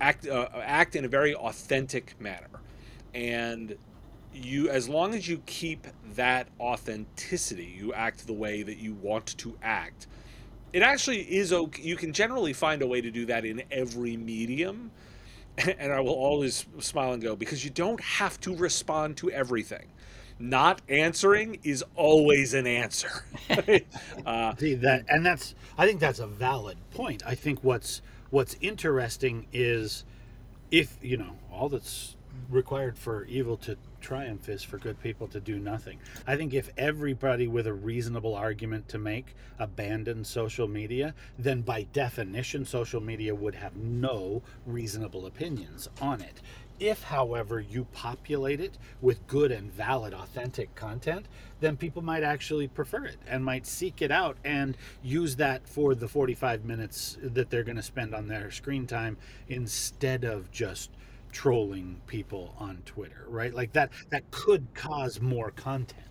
act 0.00 0.26
uh, 0.26 0.48
act 0.62 0.96
in 0.96 1.04
a 1.04 1.08
very 1.08 1.34
authentic 1.34 2.20
manner, 2.20 2.48
and 3.14 3.76
you 4.34 4.68
as 4.68 4.88
long 4.88 5.14
as 5.14 5.28
you 5.28 5.42
keep 5.46 5.86
that 6.14 6.48
authenticity, 6.60 7.74
you 7.78 7.92
act 7.94 8.26
the 8.26 8.32
way 8.32 8.62
that 8.62 8.78
you 8.78 8.94
want 8.94 9.26
to 9.38 9.56
act. 9.62 10.06
It 10.72 10.82
actually 10.82 11.22
is 11.22 11.52
okay. 11.52 11.82
You 11.82 11.96
can 11.96 12.12
generally 12.12 12.52
find 12.52 12.82
a 12.82 12.86
way 12.86 13.00
to 13.00 13.10
do 13.10 13.26
that 13.26 13.44
in 13.44 13.62
every 13.70 14.16
medium. 14.16 14.92
And 15.78 15.92
I 15.92 16.00
will 16.00 16.14
always 16.14 16.66
smile 16.80 17.12
and 17.14 17.22
go 17.22 17.34
because 17.36 17.64
you 17.64 17.70
don't 17.70 18.00
have 18.00 18.38
to 18.42 18.54
respond 18.54 19.16
to 19.18 19.30
everything. 19.30 19.88
not 20.38 20.82
answering 20.88 21.58
is 21.64 21.84
always 21.96 22.54
an 22.54 22.66
answer. 22.66 23.24
uh, 24.26 24.54
See 24.56 24.74
that, 24.74 25.04
and 25.08 25.24
that's 25.24 25.54
I 25.78 25.86
think 25.86 26.00
that's 26.00 26.18
a 26.18 26.26
valid 26.26 26.78
point. 26.92 27.22
I 27.26 27.34
think 27.34 27.64
what's 27.64 28.02
what's 28.30 28.56
interesting 28.60 29.46
is 29.52 30.04
if 30.70 30.98
you 31.02 31.16
know 31.16 31.36
all 31.52 31.68
that's 31.68 32.16
required 32.50 32.98
for 32.98 33.24
evil 33.24 33.56
to 33.56 33.76
triumph 34.00 34.48
is 34.48 34.62
for 34.62 34.78
good 34.78 35.00
people 35.02 35.26
to 35.26 35.40
do 35.40 35.58
nothing. 35.58 35.98
I 36.26 36.36
think 36.36 36.54
if 36.54 36.70
everybody 36.76 37.48
with 37.48 37.66
a 37.66 37.72
reasonable 37.72 38.34
argument 38.34 38.88
to 38.90 38.98
make 38.98 39.34
abandoned 39.58 40.26
social 40.26 40.68
media, 40.68 41.14
then 41.38 41.62
by 41.62 41.84
definition, 41.92 42.64
social 42.64 43.00
media 43.00 43.34
would 43.34 43.54
have 43.56 43.74
no 43.74 44.42
reasonable 44.64 45.26
opinions 45.26 45.88
on 46.00 46.20
it. 46.20 46.40
If, 46.78 47.04
however, 47.04 47.60
you 47.60 47.86
populate 47.92 48.60
it 48.60 48.76
with 49.00 49.26
good 49.26 49.50
and 49.50 49.72
valid, 49.72 50.12
authentic 50.12 50.74
content, 50.74 51.26
then 51.60 51.76
people 51.76 52.02
might 52.02 52.22
actually 52.22 52.68
prefer 52.68 53.04
it 53.04 53.16
and 53.26 53.44
might 53.44 53.66
seek 53.66 54.02
it 54.02 54.10
out 54.10 54.36
and 54.44 54.76
use 55.02 55.36
that 55.36 55.66
for 55.66 55.94
the 55.94 56.08
45 56.08 56.64
minutes 56.64 57.16
that 57.22 57.48
they're 57.48 57.64
going 57.64 57.76
to 57.76 57.82
spend 57.82 58.14
on 58.14 58.28
their 58.28 58.50
screen 58.50 58.86
time 58.86 59.16
instead 59.48 60.24
of 60.24 60.50
just 60.50 60.90
trolling 61.32 62.00
people 62.06 62.54
on 62.58 62.78
Twitter, 62.86 63.24
right? 63.28 63.52
Like 63.52 63.72
that 63.72 63.90
that 64.10 64.30
could 64.30 64.66
cause 64.74 65.20
more 65.20 65.50
content. 65.50 66.02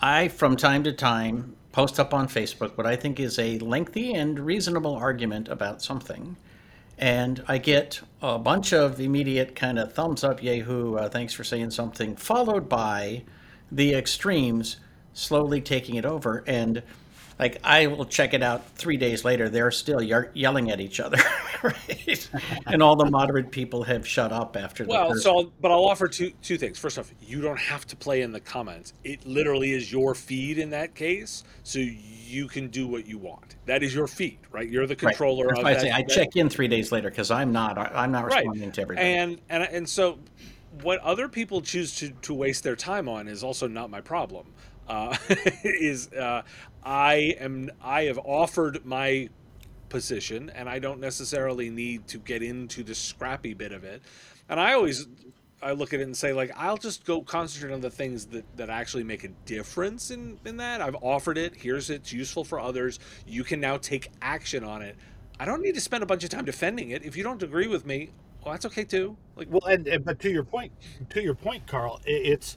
I 0.00 0.28
from 0.28 0.56
time 0.56 0.84
to 0.84 0.92
time 0.92 1.56
post 1.72 1.98
up 1.98 2.14
on 2.14 2.28
Facebook 2.28 2.76
what 2.76 2.86
I 2.86 2.94
think 2.94 3.18
is 3.18 3.38
a 3.38 3.58
lengthy 3.58 4.14
and 4.14 4.38
reasonable 4.38 4.94
argument 4.94 5.48
about 5.48 5.82
something. 5.82 6.36
And 6.98 7.42
I 7.46 7.58
get 7.58 8.00
a 8.20 8.38
bunch 8.38 8.72
of 8.72 9.00
immediate 9.00 9.54
kind 9.54 9.78
of 9.78 9.92
thumbs 9.92 10.24
up, 10.24 10.42
yahoo, 10.42 10.96
uh, 10.96 11.08
thanks 11.08 11.32
for 11.32 11.44
saying 11.44 11.70
something, 11.70 12.16
followed 12.16 12.68
by 12.68 13.22
the 13.70 13.94
extremes 13.94 14.78
slowly 15.14 15.60
taking 15.60 15.94
it 15.94 16.04
over. 16.04 16.42
And 16.46 16.82
like 17.38 17.60
I 17.62 17.86
will 17.86 18.04
check 18.04 18.34
it 18.34 18.42
out 18.42 18.68
three 18.70 18.96
days 18.96 19.24
later. 19.24 19.48
They're 19.48 19.70
still 19.70 20.02
ye- 20.02 20.28
yelling 20.34 20.70
at 20.70 20.80
each 20.80 20.98
other, 20.98 21.18
right? 21.62 22.30
and 22.66 22.82
all 22.82 22.96
the 22.96 23.10
moderate 23.10 23.50
people 23.50 23.82
have 23.82 24.06
shut 24.06 24.32
up 24.32 24.56
after. 24.56 24.84
That. 24.84 24.90
Well, 24.90 25.14
so 25.14 25.38
I'll, 25.38 25.52
but 25.60 25.70
I'll 25.70 25.84
offer 25.84 26.08
two 26.08 26.32
two 26.42 26.58
things. 26.58 26.78
First 26.78 26.98
off, 26.98 27.12
you 27.20 27.40
don't 27.40 27.58
have 27.58 27.86
to 27.86 27.96
play 27.96 28.22
in 28.22 28.32
the 28.32 28.40
comments. 28.40 28.92
It 29.04 29.26
literally 29.26 29.72
is 29.72 29.90
your 29.92 30.14
feed 30.14 30.58
in 30.58 30.70
that 30.70 30.94
case, 30.94 31.44
so 31.62 31.78
you 31.78 32.48
can 32.48 32.68
do 32.68 32.86
what 32.86 33.06
you 33.06 33.18
want. 33.18 33.56
That 33.66 33.82
is 33.82 33.94
your 33.94 34.06
feed, 34.06 34.38
right? 34.50 34.68
You're 34.68 34.86
the 34.86 34.96
controller 34.96 35.48
right. 35.48 35.58
of 35.58 35.64
I 35.64 35.74
that. 35.74 35.80
Say, 35.80 35.90
I 35.90 36.02
check 36.02 36.36
in 36.36 36.48
three 36.48 36.68
days 36.68 36.92
later 36.92 37.10
because 37.10 37.30
I'm 37.30 37.52
not. 37.52 37.78
I'm 37.78 38.12
not 38.12 38.26
responding 38.26 38.62
right. 38.64 38.74
to 38.74 38.82
everything. 38.82 39.04
And 39.04 39.40
and 39.48 39.62
and 39.64 39.88
so 39.88 40.18
what 40.82 41.00
other 41.00 41.28
people 41.28 41.60
choose 41.60 41.96
to, 41.96 42.10
to 42.10 42.34
waste 42.34 42.62
their 42.62 42.76
time 42.76 43.08
on 43.08 43.28
is 43.28 43.42
also 43.42 43.66
not 43.66 43.90
my 43.90 44.00
problem. 44.00 44.46
Uh, 44.88 45.16
is 45.64 46.10
uh, 46.12 46.42
I 46.82 47.36
am 47.40 47.70
I 47.82 48.04
have 48.04 48.18
offered 48.18 48.84
my 48.86 49.28
position, 49.88 50.50
and 50.54 50.68
I 50.68 50.78
don't 50.78 51.00
necessarily 51.00 51.70
need 51.70 52.06
to 52.08 52.18
get 52.18 52.42
into 52.42 52.82
the 52.82 52.94
scrappy 52.94 53.54
bit 53.54 53.72
of 53.72 53.84
it. 53.84 54.02
And 54.48 54.58
I 54.60 54.74
always 54.74 55.06
I 55.60 55.72
look 55.72 55.92
at 55.92 56.00
it 56.00 56.04
and 56.04 56.16
say 56.16 56.32
like 56.32 56.52
I'll 56.56 56.76
just 56.76 57.04
go 57.04 57.20
concentrate 57.22 57.72
on 57.72 57.80
the 57.80 57.90
things 57.90 58.26
that 58.26 58.44
that 58.56 58.70
actually 58.70 59.04
make 59.04 59.24
a 59.24 59.28
difference 59.44 60.10
in 60.10 60.38
in 60.44 60.56
that. 60.58 60.80
I've 60.80 60.96
offered 60.96 61.38
it. 61.38 61.54
Here's 61.56 61.90
it's 61.90 62.12
useful 62.12 62.44
for 62.44 62.60
others. 62.60 62.98
You 63.26 63.44
can 63.44 63.60
now 63.60 63.76
take 63.76 64.10
action 64.22 64.64
on 64.64 64.82
it. 64.82 64.96
I 65.40 65.44
don't 65.44 65.62
need 65.62 65.74
to 65.74 65.80
spend 65.80 66.02
a 66.02 66.06
bunch 66.06 66.24
of 66.24 66.30
time 66.30 66.44
defending 66.44 66.90
it. 66.90 67.04
If 67.04 67.16
you 67.16 67.22
don't 67.22 67.42
agree 67.42 67.68
with 67.68 67.86
me, 67.86 68.10
well, 68.44 68.54
that's 68.54 68.66
okay 68.66 68.84
too. 68.84 69.16
Like, 69.36 69.48
well, 69.50 69.64
and, 69.66 69.86
and 69.86 70.04
but 70.04 70.18
to 70.20 70.30
your 70.30 70.42
point, 70.42 70.72
to 71.10 71.22
your 71.22 71.34
point, 71.34 71.66
Karl, 71.66 72.00
it's 72.04 72.56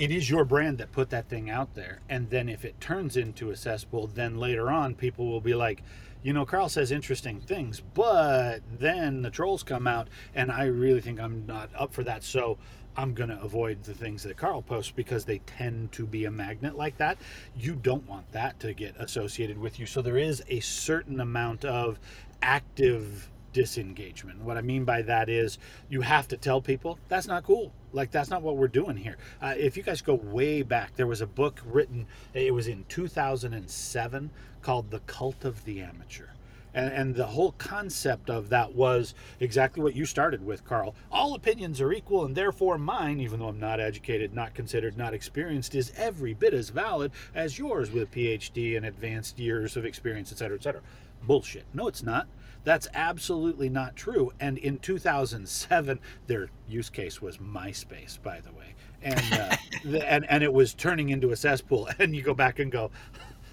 it 0.00 0.10
is 0.10 0.30
your 0.30 0.46
brand 0.46 0.78
that 0.78 0.90
put 0.92 1.10
that 1.10 1.28
thing 1.28 1.50
out 1.50 1.74
there. 1.74 2.00
And 2.08 2.30
then 2.30 2.48
if 2.48 2.64
it 2.64 2.80
turns 2.80 3.18
into 3.18 3.50
a 3.50 3.56
cesspool, 3.56 4.06
then 4.06 4.38
later 4.38 4.70
on 4.70 4.94
people 4.94 5.28
will 5.28 5.42
be 5.42 5.52
like, 5.52 5.82
you 6.22 6.32
know, 6.32 6.46
Karl 6.46 6.70
says 6.70 6.90
interesting 6.90 7.38
things, 7.38 7.82
but 7.92 8.60
then 8.78 9.20
the 9.20 9.30
trolls 9.30 9.62
come 9.62 9.86
out, 9.86 10.08
and 10.34 10.50
I 10.50 10.64
really 10.64 11.02
think 11.02 11.20
I'm 11.20 11.44
not 11.46 11.68
up 11.74 11.92
for 11.92 12.02
that. 12.04 12.24
So 12.24 12.56
I'm 12.96 13.12
going 13.12 13.28
to 13.28 13.40
avoid 13.42 13.82
the 13.82 13.92
things 13.92 14.22
that 14.22 14.38
Karl 14.38 14.62
posts 14.62 14.90
because 14.90 15.26
they 15.26 15.40
tend 15.40 15.92
to 15.92 16.06
be 16.06 16.24
a 16.24 16.30
magnet 16.30 16.78
like 16.78 16.96
that. 16.96 17.18
You 17.54 17.74
don't 17.74 18.08
want 18.08 18.32
that 18.32 18.58
to 18.60 18.72
get 18.72 18.96
associated 18.98 19.58
with 19.58 19.78
you. 19.78 19.84
So 19.84 20.00
there 20.00 20.18
is 20.18 20.42
a 20.48 20.60
certain 20.60 21.20
amount 21.20 21.66
of 21.66 22.00
active 22.40 23.28
disengagement. 23.52 24.40
What 24.40 24.56
I 24.56 24.62
mean 24.62 24.84
by 24.84 25.02
that 25.02 25.28
is 25.28 25.58
you 25.88 26.00
have 26.02 26.28
to 26.28 26.36
tell 26.36 26.60
people 26.60 26.98
that's 27.08 27.26
not 27.26 27.44
cool. 27.44 27.72
Like 27.92 28.10
that's 28.10 28.30
not 28.30 28.42
what 28.42 28.56
we're 28.56 28.68
doing 28.68 28.96
here. 28.96 29.16
Uh, 29.42 29.54
if 29.56 29.76
you 29.76 29.82
guys 29.82 30.02
go 30.02 30.14
way 30.14 30.62
back, 30.62 30.96
there 30.96 31.06
was 31.06 31.20
a 31.20 31.26
book 31.26 31.60
written. 31.64 32.06
It 32.34 32.54
was 32.54 32.68
in 32.68 32.84
2007 32.88 34.30
called 34.62 34.90
"The 34.90 35.00
Cult 35.00 35.44
of 35.44 35.64
the 35.64 35.80
Amateur." 35.80 36.26
And, 36.72 36.92
and, 36.92 37.14
the 37.16 37.26
whole 37.26 37.52
concept 37.52 38.30
of 38.30 38.48
that 38.50 38.74
was 38.74 39.14
exactly 39.40 39.82
what 39.82 39.96
you 39.96 40.04
started 40.04 40.46
with, 40.46 40.64
Karl. 40.64 40.94
All 41.10 41.34
opinions 41.34 41.80
are 41.80 41.92
equal, 41.92 42.24
and 42.24 42.36
therefore 42.36 42.78
mine, 42.78 43.18
even 43.18 43.40
though 43.40 43.48
I'm 43.48 43.58
not 43.58 43.80
educated, 43.80 44.34
not 44.34 44.54
considered, 44.54 44.96
not 44.96 45.12
experienced, 45.12 45.74
is 45.74 45.92
every 45.96 46.32
bit 46.32 46.54
as 46.54 46.70
valid 46.70 47.10
as 47.34 47.58
yours 47.58 47.90
with 47.90 48.04
a 48.04 48.06
PhD 48.06 48.76
and 48.76 48.86
advanced 48.86 49.40
years 49.40 49.76
of 49.76 49.84
experience, 49.84 50.30
et 50.30 50.38
cetera, 50.38 50.56
et 50.56 50.62
cetera. 50.62 50.82
Bullshit. 51.22 51.64
No, 51.74 51.88
it's 51.88 52.04
not. 52.04 52.28
That's 52.64 52.88
absolutely 52.94 53.68
not 53.68 53.96
true. 53.96 54.32
And 54.40 54.58
in 54.58 54.78
2007, 54.78 55.98
their 56.26 56.50
use 56.68 56.90
case 56.90 57.22
was 57.22 57.38
MySpace, 57.38 58.22
by 58.22 58.40
the 58.40 58.52
way, 58.52 58.74
and 59.02 59.20
uh, 59.32 59.56
and 60.04 60.26
and 60.28 60.42
it 60.44 60.52
was 60.52 60.74
turning 60.74 61.08
into 61.08 61.30
a 61.30 61.36
cesspool. 61.36 61.88
And 61.98 62.14
you 62.14 62.22
go 62.22 62.34
back 62.34 62.58
and 62.58 62.70
go, 62.70 62.90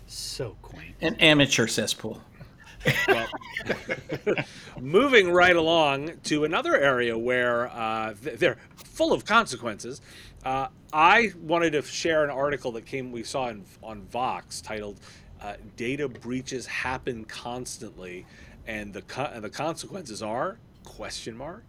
so 0.07 0.55
quaint. 0.61 0.95
An 1.01 1.15
amateur 1.15 1.67
cesspool. 1.67 2.21
well, 3.07 3.27
moving 4.79 5.31
right 5.31 5.55
along 5.55 6.17
to 6.23 6.45
another 6.45 6.77
area 6.77 7.17
where 7.17 7.67
uh, 7.69 8.13
they're 8.19 8.57
full 8.75 9.11
of 9.11 9.25
consequences. 9.25 10.01
Uh, 10.45 10.67
I 10.93 11.31
wanted 11.41 11.71
to 11.71 11.81
share 11.81 12.23
an 12.23 12.29
article 12.29 12.71
that 12.73 12.85
came 12.85 13.11
we 13.11 13.23
saw 13.23 13.49
in, 13.49 13.65
on 13.83 14.03
Vox 14.03 14.61
titled 14.61 14.99
uh, 15.41 15.55
"Data 15.75 16.07
Breaches 16.07 16.65
Happen 16.65 17.25
Constantly," 17.25 18.25
and 18.67 18.93
the 18.93 19.01
co- 19.01 19.31
and 19.33 19.43
the 19.43 19.49
consequences 19.49 20.21
are 20.21 20.59
question 20.83 21.35
mark. 21.35 21.63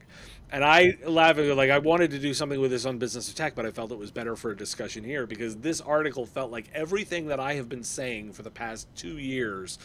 And 0.51 0.65
I 0.65 0.97
like 1.05 1.71
I 1.71 1.79
wanted 1.79 2.11
to 2.13 2.19
do 2.19 2.33
something 2.33 2.59
with 2.59 2.71
this 2.71 2.87
on 2.87 2.97
Business 2.97 3.29
of 3.29 3.35
Tech, 3.35 3.55
but 3.55 3.67
I 3.67 3.71
felt 3.71 3.93
it 3.93 3.99
was 3.99 4.11
better 4.11 4.35
for 4.35 4.51
a 4.51 4.57
discussion 4.57 5.05
here 5.05 5.27
because 5.27 5.57
this 5.57 5.81
article 5.81 6.25
felt 6.25 6.51
like 6.51 6.71
everything 6.73 7.27
that 7.27 7.39
I 7.39 7.55
have 7.55 7.69
been 7.69 7.85
saying 7.85 8.33
for 8.33 8.43
the 8.43 8.51
past 8.51 8.89
two 8.97 9.19
years 9.19 9.79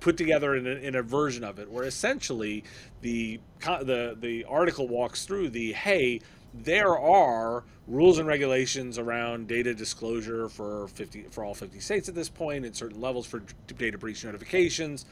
put 0.00 0.16
together 0.16 0.54
in 0.54 0.66
a, 0.66 0.70
in 0.70 0.94
a 0.94 1.02
version 1.02 1.44
of 1.44 1.58
it, 1.58 1.70
where 1.70 1.84
essentially 1.84 2.64
the 3.02 3.40
the 3.60 4.16
the 4.18 4.44
article 4.44 4.88
walks 4.88 5.26
through 5.26 5.50
the 5.50 5.72
hey 5.74 6.20
there 6.54 6.96
are 6.98 7.64
rules 7.88 8.18
and 8.18 8.26
regulations 8.28 8.96
around 8.98 9.48
data 9.48 9.74
disclosure 9.74 10.48
for 10.48 10.88
50 10.88 11.24
for 11.30 11.44
all 11.44 11.52
50 11.52 11.80
states 11.80 12.08
at 12.08 12.14
this 12.14 12.28
point 12.28 12.64
and 12.64 12.74
certain 12.74 13.00
levels 13.00 13.26
for 13.26 13.42
data 13.76 13.98
breach 13.98 14.24
notifications 14.24 15.04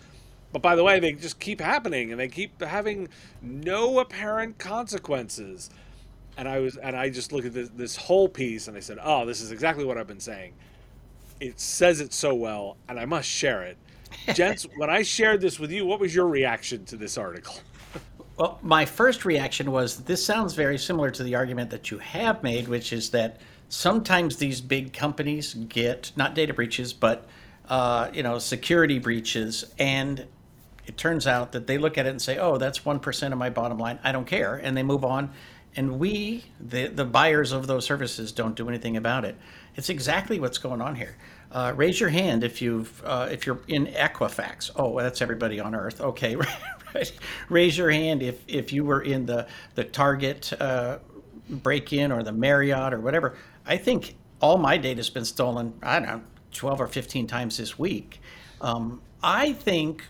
but 0.53 0.63
by 0.63 0.77
the 0.77 0.85
way, 0.85 1.01
they 1.01 1.13
just 1.13 1.41
keep 1.41 1.61
happening 1.61 2.11
and 2.11 2.21
they 2.21 2.29
keep 2.29 2.61
having 2.61 3.09
no 3.41 3.99
apparent 3.99 4.59
consequences. 4.59 5.71
And 6.37 6.49
I 6.49 6.61
was 6.61 6.77
and 6.77 6.97
I 6.97 7.11
just 7.11 7.33
looked 7.33 7.47
at 7.47 7.55
this, 7.55 7.71
this 7.71 7.97
whole 7.97 8.29
piece 8.29 8.69
and 8.69 8.77
I 8.77 8.81
said, 8.81 8.99
"Oh, 9.03 9.27
this 9.27 9.41
is 9.41 9.53
exactly 9.53 9.85
what 9.85 9.99
I've 9.99 10.07
been 10.07 10.21
saying." 10.21 10.53
It 11.41 11.59
says 11.59 12.01
it 12.01 12.13
so 12.13 12.35
well, 12.35 12.77
and 12.89 13.01
I 13.01 13.05
must 13.05 13.29
share 13.29 13.63
it. 13.63 13.77
Gents, 14.35 14.67
when 14.77 14.91
I 14.91 15.03
shared 15.03 15.41
this 15.41 15.59
with 15.59 15.71
you, 15.71 15.85
what 15.87 16.01
was 16.01 16.15
your 16.15 16.29
reaction 16.29 16.85
to 16.87 16.97
this 16.97 17.19
article? 17.19 17.57
Well, 18.37 18.59
my 18.63 18.85
first 18.87 19.25
reaction 19.25 19.71
was 19.71 20.05
this 20.05 20.25
sounds 20.25 20.55
very 20.55 20.79
similar 20.79 21.11
to 21.11 21.23
the 21.23 21.35
argument 21.35 21.71
that 21.71 21.91
you 21.91 21.99
have 21.99 22.43
made, 22.43 22.69
which 22.69 22.93
is 22.93 23.11
that 23.11 23.41
sometimes 23.69 24.37
these 24.37 24.61
big 24.61 24.93
companies 24.93 25.55
get 25.55 26.13
not 26.17 26.35
data 26.35 26.55
breaches, 26.55 26.93
but 26.93 27.27
uh, 27.69 28.11
you 28.13 28.23
know 28.23 28.39
security 28.39 28.99
breaches, 28.99 29.65
and 29.79 30.27
it 30.87 30.97
turns 30.97 31.27
out 31.27 31.53
that 31.53 31.67
they 31.67 31.79
look 31.79 31.97
at 31.99 32.07
it 32.07 32.11
and 32.11 32.23
say, 32.23 32.39
"Oh, 32.39 32.57
that's 32.59 32.81
1% 32.81 33.33
of 33.33 33.39
my 33.39 33.51
bottom 33.51 33.79
line. 33.79 33.99
I 34.03 34.13
don't 34.13 34.27
care." 34.27 34.57
And 34.57 34.77
they 34.77 34.83
move 34.83 35.05
on. 35.05 35.31
And 35.75 35.99
we, 35.99 36.45
the 36.61 36.89
the 36.89 37.05
buyers 37.05 37.53
of 37.53 37.67
those 37.67 37.85
services 37.85 38.33
don't 38.33 38.55
do 38.55 38.69
anything 38.69 38.97
about 38.97 39.25
it. 39.25 39.37
It's 39.75 39.89
exactly 39.89 40.39
what's 40.39 40.59
going 40.59 40.81
on 40.81 40.97
here. 40.97 41.17
Uh, 41.51 41.73
raise 41.77 42.01
your 42.01 42.09
hand 42.09 42.45
if 42.45 42.63
you've 42.63 43.03
uh, 43.05 43.29
if 43.31 43.47
you're 43.47 43.61
in 43.69 43.87
Equifax. 43.87 44.71
Oh, 44.77 44.99
that's 44.99 45.23
everybody 45.23 45.61
on 45.61 45.75
earth. 45.75 46.01
Okay. 46.01 46.37
Raise 47.49 47.79
your 47.79 47.91
hand 47.91 48.23
if 48.23 48.43
if 48.47 48.73
you 48.73 48.85
were 48.85 49.01
in 49.01 49.25
the 49.25 49.47
the 49.75 49.85
Target 49.85 50.53
uh, 50.61 50.99
break-in 51.49 52.13
or 52.13 52.23
the 52.23 52.33
Marriott 52.33 52.93
or 52.93 53.01
whatever. 53.01 53.35
I 53.67 53.77
think 53.77 54.17
all 54.41 54.59
my 54.59 54.77
data 54.77 54.99
has 54.99 55.11
been 55.11 55.25
stolen. 55.25 55.75
I 55.83 55.99
don't 55.99 56.09
know, 56.09 56.23
12 56.53 56.81
or 56.81 56.87
15 56.87 57.27
times 57.27 57.57
this 57.57 57.79
week. 57.79 58.21
Um, 58.61 59.01
I 59.23 59.53
think 59.53 60.05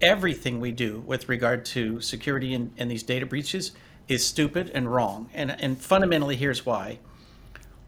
everything 0.00 0.60
we 0.60 0.72
do 0.72 1.02
with 1.06 1.28
regard 1.28 1.64
to 1.66 2.00
security 2.00 2.54
and, 2.54 2.72
and 2.76 2.90
these 2.90 3.02
data 3.02 3.26
breaches 3.26 3.72
is 4.08 4.26
stupid 4.26 4.70
and 4.74 4.92
wrong. 4.92 5.30
And, 5.32 5.50
and 5.60 5.78
fundamentally, 5.78 6.36
here's 6.36 6.66
why. 6.66 6.98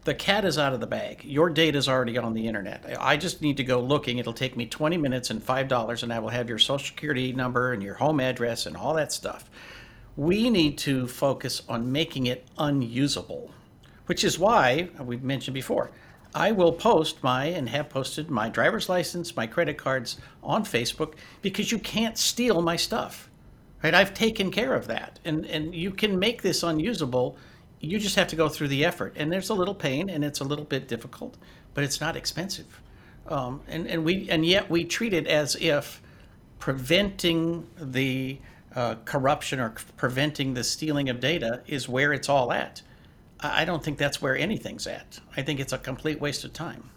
the 0.07 0.15
cat 0.15 0.45
is 0.45 0.57
out 0.57 0.73
of 0.73 0.79
the 0.79 0.87
bag. 0.87 1.25
Your 1.25 1.49
data 1.49 1.77
is 1.77 1.89
already 1.89 2.17
on 2.17 2.33
the 2.33 2.47
internet. 2.47 2.85
I 2.97 3.17
just 3.17 3.41
need 3.41 3.57
to 3.57 3.63
go 3.65 3.81
looking. 3.81 4.19
It'll 4.19 4.31
take 4.31 4.55
me 4.55 4.65
20 4.65 4.95
minutes 4.95 5.29
and 5.29 5.45
$5, 5.45 6.03
and 6.03 6.13
I 6.13 6.19
will 6.19 6.29
have 6.29 6.47
your 6.47 6.57
social 6.59 6.87
security 6.87 7.33
number 7.33 7.73
and 7.73 7.83
your 7.83 7.95
home 7.95 8.21
address 8.21 8.65
and 8.65 8.77
all 8.77 8.93
that 8.93 9.11
stuff. 9.11 9.49
We 10.15 10.49
need 10.49 10.77
to 10.79 11.07
focus 11.07 11.61
on 11.67 11.91
making 11.91 12.25
it 12.25 12.47
unusable, 12.57 13.51
which 14.05 14.23
is 14.23 14.39
why 14.39 14.89
we've 14.97 15.23
mentioned 15.23 15.53
before. 15.55 15.91
I 16.37 16.51
will 16.51 16.71
post 16.71 17.23
my 17.23 17.45
and 17.45 17.67
have 17.69 17.89
posted 17.89 18.29
my 18.29 18.47
driver's 18.47 18.87
license, 18.89 19.35
my 19.35 19.47
credit 19.47 19.75
cards 19.79 20.17
on 20.43 20.63
Facebook 20.63 21.15
because 21.41 21.71
you 21.71 21.79
can't 21.79 22.15
steal 22.15 22.61
my 22.61 22.75
stuff. 22.75 23.31
Right? 23.83 23.95
I've 23.95 24.13
taken 24.13 24.51
care 24.51 24.75
of 24.75 24.85
that. 24.85 25.19
And 25.25 25.47
and 25.47 25.73
you 25.73 25.89
can 25.89 26.19
make 26.19 26.43
this 26.43 26.61
unusable. 26.61 27.37
You 27.79 27.97
just 27.97 28.15
have 28.17 28.27
to 28.27 28.35
go 28.35 28.49
through 28.49 28.67
the 28.67 28.85
effort. 28.85 29.13
And 29.15 29.31
there's 29.31 29.49
a 29.49 29.55
little 29.55 29.73
pain 29.73 30.11
and 30.11 30.23
it's 30.23 30.39
a 30.39 30.43
little 30.43 30.65
bit 30.65 30.87
difficult, 30.87 31.37
but 31.73 31.83
it's 31.83 31.99
not 31.99 32.15
expensive. 32.15 32.81
Um, 33.27 33.61
and, 33.67 33.87
and 33.87 34.05
we 34.05 34.29
and 34.29 34.45
yet 34.45 34.69
we 34.69 34.85
treat 34.85 35.13
it 35.13 35.25
as 35.25 35.55
if 35.55 36.01
preventing 36.59 37.67
the 37.79 38.37
uh, 38.75 38.95
corruption 39.05 39.59
or 39.59 39.73
preventing 39.95 40.53
the 40.53 40.63
stealing 40.63 41.09
of 41.09 41.19
data 41.19 41.61
is 41.65 41.89
where 41.89 42.13
it's 42.13 42.29
all 42.29 42.53
at. 42.53 42.83
I 43.39 43.65
don't 43.65 43.83
think 43.83 43.97
that's 43.97 44.21
where 44.21 44.35
anything's 44.35 44.87
at. 44.87 45.19
I 45.35 45.41
think 45.43 45.59
it's 45.59 45.73
a 45.73 45.77
complete 45.77 46.19
waste 46.19 46.43
of 46.43 46.53
time. 46.53 46.89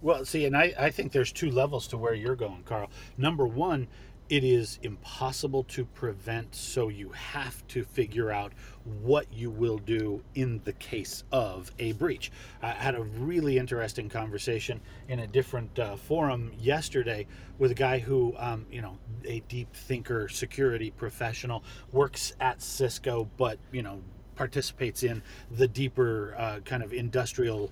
Well, 0.00 0.24
see, 0.24 0.46
and 0.46 0.56
I, 0.56 0.74
I 0.78 0.90
think 0.90 1.12
there's 1.12 1.30
two 1.30 1.50
levels 1.50 1.86
to 1.88 1.96
where 1.96 2.14
you're 2.14 2.34
going, 2.34 2.64
Karl. 2.64 2.90
Number 3.16 3.46
one, 3.46 3.86
it 4.28 4.42
is 4.44 4.78
impossible 4.82 5.62
to 5.64 5.84
prevent, 5.84 6.54
so 6.54 6.88
you 6.88 7.10
have 7.10 7.66
to 7.68 7.84
figure 7.84 8.32
out 8.32 8.52
what 9.02 9.32
you 9.32 9.50
will 9.50 9.78
do 9.78 10.24
in 10.34 10.60
the 10.64 10.72
case 10.72 11.22
of 11.30 11.70
a 11.78 11.92
breach. 11.92 12.32
I 12.62 12.70
had 12.70 12.94
a 12.94 13.02
really 13.02 13.58
interesting 13.58 14.08
conversation 14.08 14.80
in 15.08 15.20
a 15.20 15.26
different 15.26 15.78
uh, 15.78 15.96
forum 15.96 16.50
yesterday 16.58 17.26
with 17.58 17.72
a 17.72 17.74
guy 17.74 17.98
who, 17.98 18.34
um, 18.38 18.66
you 18.72 18.80
know, 18.80 18.96
a 19.24 19.40
deep 19.48 19.72
thinker, 19.74 20.28
security 20.28 20.90
professional, 20.90 21.62
works 21.92 22.32
at 22.40 22.62
Cisco, 22.62 23.28
but, 23.36 23.58
you 23.70 23.82
know, 23.82 24.00
participates 24.34 25.02
in 25.02 25.22
the 25.50 25.68
deeper 25.68 26.34
uh, 26.38 26.60
kind 26.64 26.82
of 26.82 26.92
industrial 26.92 27.70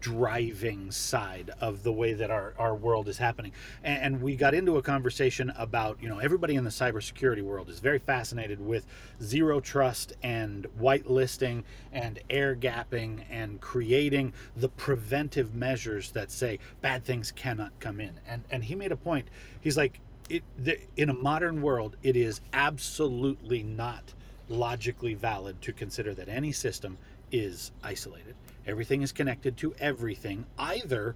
driving 0.00 0.90
side 0.90 1.50
of 1.60 1.82
the 1.82 1.92
way 1.92 2.14
that 2.14 2.30
our, 2.30 2.54
our 2.58 2.74
world 2.74 3.08
is 3.08 3.18
happening. 3.18 3.52
And, 3.84 4.02
and, 4.02 4.22
we 4.22 4.34
got 4.34 4.54
into 4.54 4.76
a 4.76 4.82
conversation 4.82 5.52
about, 5.56 5.98
you 6.00 6.08
know, 6.08 6.18
everybody 6.18 6.54
in 6.54 6.64
the 6.64 6.70
cybersecurity 6.70 7.42
world 7.42 7.68
is 7.68 7.80
very 7.80 7.98
fascinated 7.98 8.64
with 8.64 8.86
zero 9.22 9.60
trust 9.60 10.14
and 10.22 10.66
whitelisting 10.80 11.64
and 11.92 12.18
air 12.30 12.56
gapping 12.56 13.24
and 13.30 13.60
creating 13.60 14.32
the 14.56 14.68
preventive 14.68 15.54
measures 15.54 16.10
that 16.12 16.30
say 16.30 16.58
bad 16.80 17.04
things 17.04 17.30
cannot 17.30 17.78
come 17.78 18.00
in. 18.00 18.12
And 18.26 18.44
and 18.50 18.64
he 18.64 18.74
made 18.74 18.92
a 18.92 18.96
point. 18.96 19.28
He's 19.60 19.76
like, 19.76 20.00
it 20.28 20.42
the, 20.58 20.78
in 20.96 21.10
a 21.10 21.14
modern 21.14 21.60
world, 21.60 21.96
it 22.02 22.16
is 22.16 22.40
absolutely 22.52 23.62
not 23.62 24.14
logically 24.50 25.14
valid 25.14 25.60
to 25.62 25.72
consider 25.72 26.14
that 26.14 26.28
any 26.28 26.52
system 26.52 26.98
is 27.32 27.72
isolated. 27.82 28.34
Everything 28.66 29.02
is 29.02 29.12
connected 29.12 29.56
to 29.58 29.74
everything, 29.78 30.44
either 30.58 31.14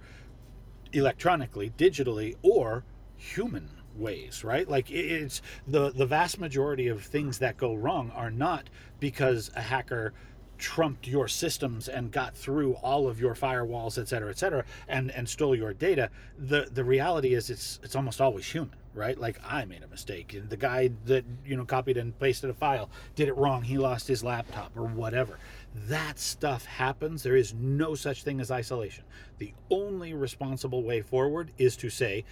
electronically, 0.93 1.71
digitally, 1.77 2.35
or 2.41 2.83
human 3.17 3.69
ways 3.95 4.43
right? 4.43 4.69
Like 4.69 4.91
it's 4.91 5.41
the 5.67 5.91
the 5.91 6.05
vast 6.05 6.39
majority 6.39 6.87
of 6.87 7.03
things 7.03 7.39
that 7.39 7.57
go 7.57 7.73
wrong 7.73 8.11
are 8.11 8.31
not 8.31 8.69
because 8.99 9.51
a 9.55 9.61
hacker 9.61 10.13
trumped 10.57 11.07
your 11.07 11.27
systems 11.27 11.89
and 11.89 12.11
got 12.11 12.35
through 12.35 12.73
all 12.75 13.07
of 13.07 13.19
your 13.19 13.35
firewalls 13.35 13.97
et 13.97 14.07
cetera 14.07 14.29
et 14.29 14.37
cetera 14.37 14.63
and 14.87 15.11
and 15.11 15.27
stole 15.27 15.55
your 15.55 15.73
data. 15.73 16.09
The 16.37 16.67
the 16.71 16.83
reality 16.83 17.33
is 17.33 17.49
it's 17.49 17.79
it's 17.83 17.95
almost 17.95 18.21
always 18.21 18.45
human 18.45 18.75
right? 18.95 19.17
Like 19.17 19.39
I 19.45 19.65
made 19.65 19.83
a 19.83 19.87
mistake. 19.87 20.33
And 20.33 20.49
the 20.49 20.57
guy 20.57 20.91
that, 21.05 21.25
you 21.45 21.55
know, 21.55 21.65
copied 21.65 21.97
and 21.97 22.17
pasted 22.19 22.49
a 22.49 22.53
file 22.53 22.89
did 23.15 23.27
it 23.27 23.37
wrong. 23.37 23.63
He 23.63 23.77
lost 23.77 24.07
his 24.07 24.23
laptop 24.23 24.75
or 24.75 24.85
whatever. 24.85 25.37
That 25.73 26.17
stuff 26.17 26.65
happens. 26.65 27.21
There 27.21 27.35
is 27.35 27.53
no 27.53 27.95
such 27.95 28.23
thing 28.23 28.39
as 28.39 28.49
isolation. 28.49 29.03
The 29.37 29.53
only 29.69 30.13
responsible 30.13 30.83
way 30.83 31.01
forward 31.01 31.51
is 31.57 31.75
to 31.77 31.89
say, 31.89 32.23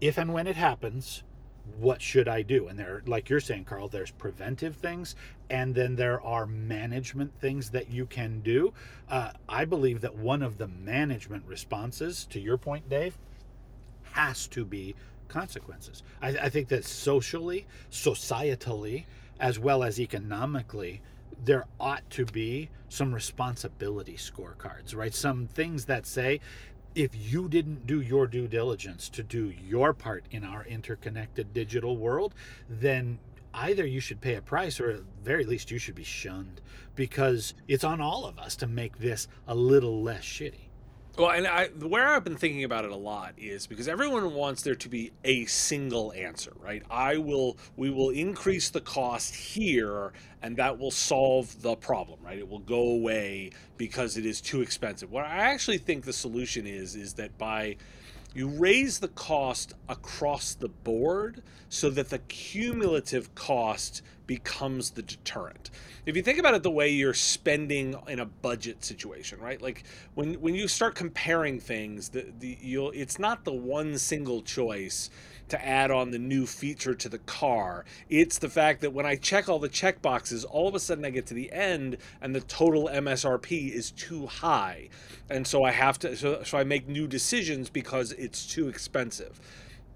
if 0.00 0.18
and 0.18 0.32
when 0.32 0.46
it 0.46 0.56
happens, 0.56 1.22
what 1.78 2.00
should 2.00 2.28
I 2.28 2.42
do? 2.42 2.68
And 2.68 2.78
there, 2.78 3.02
like 3.06 3.28
you're 3.28 3.40
saying, 3.40 3.64
Karl, 3.64 3.88
there's 3.88 4.10
preventive 4.12 4.76
things, 4.76 5.16
and 5.50 5.74
then 5.74 5.96
there 5.96 6.20
are 6.20 6.46
management 6.46 7.32
things 7.40 7.70
that 7.70 7.90
you 7.90 8.06
can 8.06 8.40
do. 8.40 8.72
Uh, 9.08 9.32
I 9.48 9.64
believe 9.64 10.00
that 10.02 10.16
one 10.16 10.42
of 10.42 10.58
the 10.58 10.68
management 10.68 11.44
responses, 11.46 12.24
to 12.26 12.40
your 12.40 12.56
point, 12.56 12.88
Dave, 12.88 13.18
has 14.12 14.46
to 14.48 14.64
be 14.64 14.94
consequences. 15.28 16.02
I, 16.20 16.28
I 16.28 16.48
think 16.48 16.68
that 16.68 16.84
socially, 16.84 17.66
societally, 17.90 19.04
as 19.38 19.58
well 19.58 19.82
as 19.82 20.00
economically, 20.00 21.02
there 21.44 21.66
ought 21.78 22.08
to 22.10 22.24
be 22.24 22.70
some 22.88 23.14
responsibility 23.14 24.14
scorecards, 24.14 24.94
right? 24.94 25.14
Some 25.14 25.48
things 25.48 25.84
that 25.86 26.06
say, 26.06 26.40
if 26.94 27.10
you 27.14 27.48
didn't 27.48 27.86
do 27.86 28.00
your 28.00 28.26
due 28.26 28.48
diligence 28.48 29.08
to 29.10 29.22
do 29.22 29.52
your 29.68 29.92
part 29.92 30.24
in 30.30 30.44
our 30.44 30.64
interconnected 30.64 31.52
digital 31.52 31.96
world, 31.96 32.34
then 32.68 33.18
either 33.52 33.86
you 33.86 34.00
should 34.00 34.20
pay 34.20 34.34
a 34.34 34.42
price 34.42 34.80
or 34.80 34.90
at 34.90 35.00
very 35.22 35.44
least 35.44 35.70
you 35.70 35.78
should 35.78 35.94
be 35.94 36.04
shunned 36.04 36.60
because 36.94 37.54
it's 37.68 37.84
on 37.84 38.00
all 38.00 38.24
of 38.24 38.38
us 38.38 38.56
to 38.56 38.66
make 38.66 38.98
this 38.98 39.28
a 39.46 39.54
little 39.54 40.02
less 40.02 40.22
shitty. 40.22 40.65
Well, 41.18 41.30
and 41.30 41.46
I, 41.46 41.68
where 41.68 42.08
I've 42.08 42.24
been 42.24 42.36
thinking 42.36 42.64
about 42.64 42.84
it 42.84 42.90
a 42.90 42.96
lot 42.96 43.32
is 43.38 43.66
because 43.66 43.88
everyone 43.88 44.34
wants 44.34 44.60
there 44.60 44.74
to 44.74 44.88
be 44.90 45.12
a 45.24 45.46
single 45.46 46.12
answer, 46.12 46.52
right? 46.60 46.82
I 46.90 47.16
will, 47.16 47.56
we 47.74 47.88
will 47.88 48.10
increase 48.10 48.68
the 48.68 48.82
cost 48.82 49.34
here, 49.34 50.12
and 50.42 50.58
that 50.58 50.78
will 50.78 50.90
solve 50.90 51.62
the 51.62 51.74
problem, 51.74 52.18
right? 52.22 52.38
It 52.38 52.46
will 52.46 52.58
go 52.58 52.90
away 52.90 53.52
because 53.78 54.18
it 54.18 54.26
is 54.26 54.42
too 54.42 54.60
expensive. 54.60 55.10
What 55.10 55.24
I 55.24 55.38
actually 55.38 55.78
think 55.78 56.04
the 56.04 56.12
solution 56.12 56.66
is 56.66 56.94
is 56.94 57.14
that 57.14 57.38
by 57.38 57.76
you 58.36 58.48
raise 58.48 58.98
the 58.98 59.08
cost 59.08 59.72
across 59.88 60.54
the 60.54 60.68
board 60.68 61.42
so 61.70 61.88
that 61.88 62.10
the 62.10 62.18
cumulative 62.18 63.34
cost 63.34 64.02
becomes 64.26 64.90
the 64.90 65.02
deterrent. 65.02 65.70
If 66.04 66.16
you 66.16 66.22
think 66.22 66.38
about 66.38 66.54
it 66.54 66.62
the 66.62 66.70
way 66.70 66.90
you're 66.90 67.14
spending 67.14 67.96
in 68.08 68.20
a 68.20 68.26
budget 68.26 68.84
situation, 68.84 69.40
right? 69.40 69.60
Like 69.62 69.84
when 70.14 70.34
when 70.34 70.54
you 70.54 70.68
start 70.68 70.94
comparing 70.94 71.60
things, 71.60 72.10
the, 72.10 72.26
the 72.38 72.58
you'll 72.60 72.90
it's 72.90 73.18
not 73.18 73.44
the 73.44 73.52
one 73.52 73.96
single 73.96 74.42
choice 74.42 75.08
to 75.48 75.64
add 75.64 75.90
on 75.90 76.10
the 76.10 76.18
new 76.18 76.46
feature 76.46 76.94
to 76.94 77.08
the 77.08 77.18
car. 77.18 77.84
It's 78.08 78.38
the 78.38 78.48
fact 78.48 78.80
that 78.80 78.92
when 78.92 79.06
I 79.06 79.16
check 79.16 79.48
all 79.48 79.58
the 79.58 79.68
check 79.68 80.02
boxes, 80.02 80.44
all 80.44 80.68
of 80.68 80.74
a 80.74 80.80
sudden 80.80 81.04
I 81.04 81.10
get 81.10 81.26
to 81.26 81.34
the 81.34 81.52
end 81.52 81.98
and 82.20 82.34
the 82.34 82.40
total 82.40 82.88
MSRP 82.92 83.72
is 83.72 83.90
too 83.90 84.26
high. 84.26 84.88
And 85.30 85.46
so 85.46 85.64
I 85.64 85.70
have 85.70 85.98
to 86.00 86.16
so, 86.16 86.42
so 86.42 86.58
I 86.58 86.64
make 86.64 86.88
new 86.88 87.06
decisions 87.06 87.70
because 87.70 88.12
it's 88.12 88.46
too 88.46 88.68
expensive. 88.68 89.40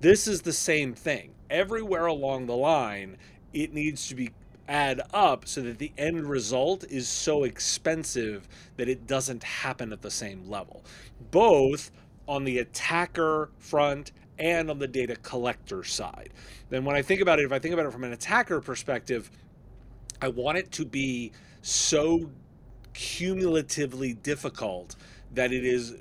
This 0.00 0.26
is 0.26 0.42
the 0.42 0.52
same 0.52 0.94
thing. 0.94 1.32
Everywhere 1.50 2.06
along 2.06 2.46
the 2.46 2.56
line, 2.56 3.16
it 3.52 3.74
needs 3.74 4.08
to 4.08 4.14
be 4.14 4.30
add 4.70 5.02
up 5.12 5.48
so 5.48 5.60
that 5.62 5.78
the 5.78 5.92
end 5.98 6.24
result 6.30 6.84
is 6.84 7.08
so 7.08 7.42
expensive 7.42 8.48
that 8.76 8.88
it 8.88 9.06
doesn't 9.06 9.42
happen 9.42 9.92
at 9.92 10.00
the 10.00 10.10
same 10.10 10.48
level. 10.48 10.84
Both 11.32 11.90
on 12.28 12.44
the 12.44 12.58
attacker 12.58 13.50
front 13.58 14.12
and 14.40 14.70
on 14.70 14.79
the 14.79 14.88
data 14.88 15.14
collector 15.16 15.85
side. 15.85 16.31
Then 16.70 16.85
when 16.85 16.96
I 16.96 17.03
think 17.03 17.20
about 17.20 17.38
it, 17.38 17.44
if 17.44 17.53
I 17.53 17.59
think 17.59 17.74
about 17.74 17.87
it 17.87 17.92
from 17.92 18.05
an 18.05 18.12
attacker 18.12 18.61
perspective, 18.61 19.31
I 20.20 20.29
want 20.29 20.59
it 20.59 20.72
to 20.72 20.85
be 20.85 21.33
so 21.62 22.31
cumulatively 22.94 24.14
difficult 24.14 24.96
that 25.35 25.53
it 25.53 25.64
is 25.64 25.94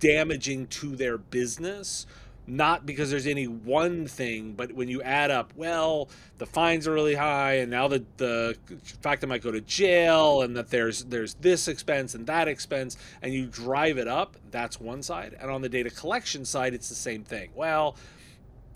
damaging 0.00 0.66
to 0.66 0.96
their 0.96 1.16
business 1.16 2.06
not 2.46 2.86
because 2.86 3.10
there's 3.10 3.26
any 3.26 3.46
one 3.46 4.06
thing, 4.06 4.52
but 4.52 4.72
when 4.72 4.88
you 4.88 5.02
add 5.02 5.30
up, 5.30 5.52
well, 5.56 6.08
the 6.38 6.46
fines 6.46 6.86
are 6.86 6.92
really 6.92 7.14
high, 7.14 7.54
and 7.54 7.70
now 7.70 7.88
the 7.88 8.04
the 8.16 8.56
fact 9.00 9.24
I 9.24 9.26
might 9.26 9.42
go 9.42 9.50
to 9.50 9.60
jail, 9.60 10.42
and 10.42 10.56
that 10.56 10.70
there's 10.70 11.04
there's 11.04 11.34
this 11.34 11.68
expense 11.68 12.14
and 12.14 12.26
that 12.26 12.48
expense, 12.48 12.96
and 13.22 13.34
you 13.34 13.46
drive 13.46 13.98
it 13.98 14.08
up, 14.08 14.36
that's 14.50 14.80
one 14.80 15.02
side. 15.02 15.36
And 15.40 15.50
on 15.50 15.62
the 15.62 15.68
data 15.68 15.90
collection 15.90 16.44
side, 16.44 16.74
it's 16.74 16.88
the 16.88 16.94
same 16.94 17.24
thing. 17.24 17.50
Well, 17.54 17.96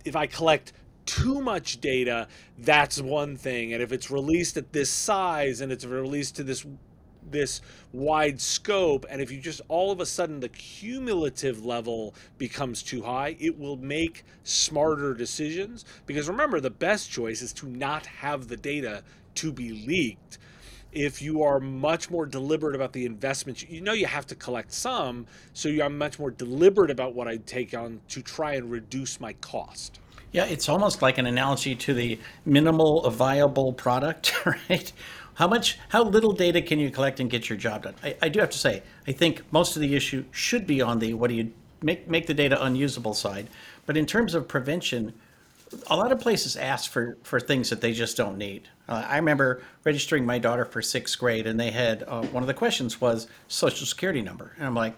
if 0.05 0.17
I 0.17 0.27
collect 0.27 0.73
too 1.07 1.41
much 1.41 1.81
data, 1.81 2.29
that's 2.59 3.01
one 3.01 3.37
thing, 3.37 3.73
and 3.73 3.83
if 3.83 3.93
it's 3.93 4.11
released 4.11 4.57
at 4.57 4.73
this 4.73 4.91
size 4.91 5.61
and 5.61 5.71
it's 5.71 5.85
released 5.85 6.37
to 6.37 6.45
this 6.45 6.67
this 7.31 7.61
wide 7.93 8.41
scope 8.41 9.07
and 9.11 9.21
if 9.21 9.31
you 9.31 9.41
just 9.41 9.61
all 9.69 9.91
of 9.91 10.01
a 10.01 10.07
sudden 10.07 10.41
the 10.41 10.49
cumulative 10.49 11.65
level 11.65 12.15
becomes 12.39 12.83
too 12.83 13.03
high 13.03 13.37
it 13.39 13.59
will 13.59 13.77
make 13.77 14.25
smarter 14.45 15.15
decisions. 15.15 15.85
Because 16.07 16.29
remember 16.29 16.61
the 16.61 16.71
best 16.71 17.11
choice 17.11 17.43
is 17.43 17.53
to 17.55 17.69
not 17.69 18.07
have 18.07 18.49
the 18.49 18.57
data 18.57 19.03
to 19.37 19.53
be 19.53 19.73
leaked 19.87 20.39
if 20.93 21.23
you 21.23 21.43
are 21.43 21.61
much 21.61 22.11
more 22.11 22.27
deliberate 22.27 22.75
about 22.75 22.93
the 22.93 23.07
investments, 23.07 23.65
you 23.69 23.81
know 23.81 23.93
you 23.93 24.07
have 24.07 24.27
to 24.29 24.35
collect 24.35 24.73
some, 24.73 25.27
so 25.53 25.69
I'm 25.69 25.97
much 25.97 26.19
more 26.19 26.31
deliberate 26.31 26.91
about 26.91 27.15
what 27.15 27.29
I 27.29 27.37
take 27.39 27.75
on 27.75 28.01
to 28.09 28.23
try 28.23 28.55
and 28.55 28.71
reduce 28.71 29.21
my 29.21 29.33
cost. 29.35 30.01
Yeah, 30.33 30.45
it's 30.45 30.69
almost 30.69 31.03
like 31.03 31.19
an 31.19 31.27
analogy 31.27 31.75
to 31.75 31.95
the 31.95 32.19
minimal 32.45 33.09
viable 33.11 33.73
product, 33.73 34.47
right? 34.69 34.93
How 35.35 35.49
much, 35.49 35.79
how 35.89 36.05
little 36.05 36.33
data 36.33 36.61
can 36.61 36.79
you 36.79 36.91
collect 36.91 37.19
and 37.19 37.31
get 37.31 37.49
your 37.49 37.59
job 37.59 37.85
done? 37.85 37.95
I, 38.03 38.17
I 38.23 38.29
do 38.29 38.41
have 38.41 38.51
to 38.51 38.59
say, 38.59 38.83
I 39.07 39.13
think 39.13 39.43
most 39.53 39.75
of 39.77 39.83
the 39.83 39.97
issue 39.97 40.25
should 40.31 40.67
be 40.67 40.83
on 40.83 40.99
the 40.99 41.15
what 41.15 41.31
do 41.31 41.37
you 41.37 41.53
make 41.83 42.09
make 42.09 42.27
the 42.27 42.35
data 42.35 42.63
unusable 42.63 43.15
side. 43.15 43.49
But 43.87 43.97
in 43.97 44.07
terms 44.07 44.35
of 44.35 44.47
prevention, 44.47 45.15
a 45.87 45.97
lot 45.97 46.13
of 46.13 46.21
places 46.21 46.57
ask 46.57 46.91
for 46.91 47.17
for 47.23 47.41
things 47.41 47.71
that 47.71 47.81
they 47.81 47.93
just 47.93 48.17
don't 48.17 48.37
need. 48.39 48.69
Uh, 48.91 49.07
I 49.09 49.17
remember 49.17 49.63
registering 49.85 50.27
my 50.27 50.41
daughter 50.41 50.65
for 50.65 50.83
sixth 50.83 51.17
grade, 51.19 51.47
and 51.47 51.59
they 51.59 51.71
had 51.71 52.03
uh, 52.09 52.25
one 52.25 52.43
of 52.43 52.49
the 52.49 52.55
questions 52.55 53.01
was 53.01 53.29
social 53.47 53.87
security 53.87 54.21
number, 54.21 54.53
and 54.59 54.67
I'm 54.67 54.75
like, 54.75 54.95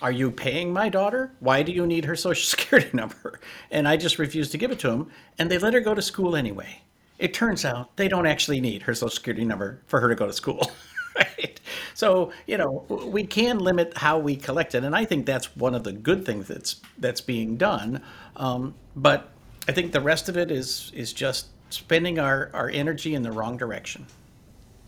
"Are 0.00 0.10
you 0.10 0.30
paying 0.30 0.72
my 0.72 0.88
daughter? 0.88 1.30
Why 1.40 1.62
do 1.62 1.70
you 1.70 1.86
need 1.86 2.06
her 2.06 2.16
social 2.28 2.48
security 2.48 2.90
number?" 2.94 3.38
And 3.70 3.86
I 3.86 3.98
just 3.98 4.18
refused 4.18 4.50
to 4.52 4.58
give 4.58 4.70
it 4.70 4.78
to 4.80 4.88
them, 4.88 5.10
and 5.38 5.50
they 5.50 5.58
let 5.58 5.74
her 5.74 5.80
go 5.80 5.94
to 5.94 6.00
school 6.00 6.34
anyway. 6.34 6.80
It 7.18 7.34
turns 7.34 7.64
out 7.64 7.96
they 7.96 8.08
don't 8.08 8.26
actually 8.26 8.60
need 8.60 8.82
her 8.82 8.94
social 8.94 9.10
security 9.10 9.44
number 9.44 9.82
for 9.86 10.00
her 10.00 10.08
to 10.08 10.14
go 10.14 10.26
to 10.26 10.32
school. 10.32 10.70
right? 11.16 11.60
So 11.92 12.32
you 12.46 12.56
know 12.56 12.86
we 12.88 13.24
can 13.24 13.58
limit 13.58 13.98
how 13.98 14.18
we 14.18 14.36
collect 14.36 14.74
it, 14.74 14.84
and 14.84 14.96
I 14.96 15.04
think 15.04 15.26
that's 15.26 15.54
one 15.54 15.74
of 15.74 15.84
the 15.84 15.92
good 15.92 16.24
things 16.24 16.48
that's 16.48 16.76
that's 16.96 17.20
being 17.20 17.58
done. 17.58 18.00
Um, 18.36 18.74
but 18.96 19.28
I 19.68 19.72
think 19.72 19.92
the 19.92 20.00
rest 20.00 20.30
of 20.30 20.38
it 20.38 20.50
is 20.50 20.90
is 20.94 21.12
just 21.12 21.48
spending 21.70 22.18
our, 22.18 22.50
our 22.52 22.68
energy 22.68 23.14
in 23.14 23.22
the 23.22 23.32
wrong 23.32 23.56
direction. 23.56 24.06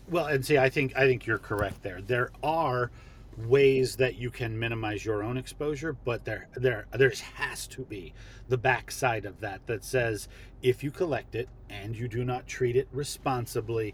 Well, 0.09 0.25
and 0.25 0.45
see, 0.45 0.57
I 0.57 0.69
think 0.69 0.95
I 0.95 1.07
think 1.07 1.25
you're 1.25 1.37
correct 1.37 1.83
there. 1.83 2.01
There 2.01 2.31
are 2.43 2.91
ways 3.37 3.95
that 3.95 4.15
you 4.15 4.29
can 4.29 4.59
minimize 4.59 5.05
your 5.05 5.23
own 5.23 5.37
exposure, 5.37 5.93
but 5.93 6.25
there 6.25 6.47
there 6.55 6.85
there 6.91 7.13
has 7.35 7.67
to 7.67 7.83
be 7.83 8.13
the 8.49 8.57
backside 8.57 9.25
of 9.25 9.39
that 9.39 9.65
that 9.67 9.85
says 9.85 10.27
if 10.61 10.83
you 10.83 10.91
collect 10.91 11.35
it 11.35 11.47
and 11.69 11.95
you 11.95 12.07
do 12.07 12.25
not 12.25 12.45
treat 12.47 12.75
it 12.75 12.87
responsibly, 12.91 13.93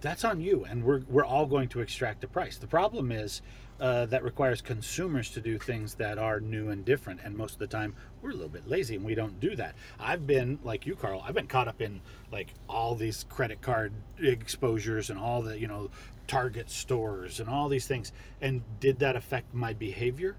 that's 0.00 0.24
on 0.24 0.40
you, 0.40 0.64
and 0.64 0.84
we're 0.84 1.02
we're 1.08 1.24
all 1.24 1.46
going 1.46 1.68
to 1.68 1.80
extract 1.80 2.24
a 2.24 2.28
price. 2.28 2.58
The 2.58 2.66
problem 2.66 3.10
is 3.10 3.40
uh, 3.80 4.06
that 4.06 4.24
requires 4.24 4.60
consumers 4.60 5.30
to 5.30 5.40
do 5.40 5.58
things 5.58 5.94
that 5.94 6.18
are 6.18 6.40
new 6.40 6.70
and 6.70 6.84
different. 6.84 7.20
And 7.22 7.36
most 7.36 7.54
of 7.54 7.58
the 7.58 7.66
time, 7.66 7.94
we're 8.20 8.30
a 8.30 8.34
little 8.34 8.48
bit 8.48 8.68
lazy 8.68 8.96
and 8.96 9.04
we 9.04 9.14
don't 9.14 9.38
do 9.40 9.54
that. 9.56 9.74
I've 10.00 10.26
been 10.26 10.58
like 10.64 10.86
you, 10.86 10.96
Karl. 10.96 11.22
I've 11.24 11.34
been 11.34 11.46
caught 11.46 11.68
up 11.68 11.80
in 11.80 12.00
like 12.32 12.54
all 12.68 12.94
these 12.94 13.24
credit 13.28 13.60
card 13.60 13.92
exposures 14.18 15.10
and 15.10 15.18
all 15.18 15.42
the 15.42 15.58
you 15.58 15.68
know 15.68 15.90
Target 16.26 16.70
stores 16.70 17.40
and 17.40 17.48
all 17.48 17.68
these 17.68 17.86
things. 17.86 18.12
And 18.40 18.62
did 18.80 18.98
that 18.98 19.16
affect 19.16 19.54
my 19.54 19.72
behavior? 19.72 20.36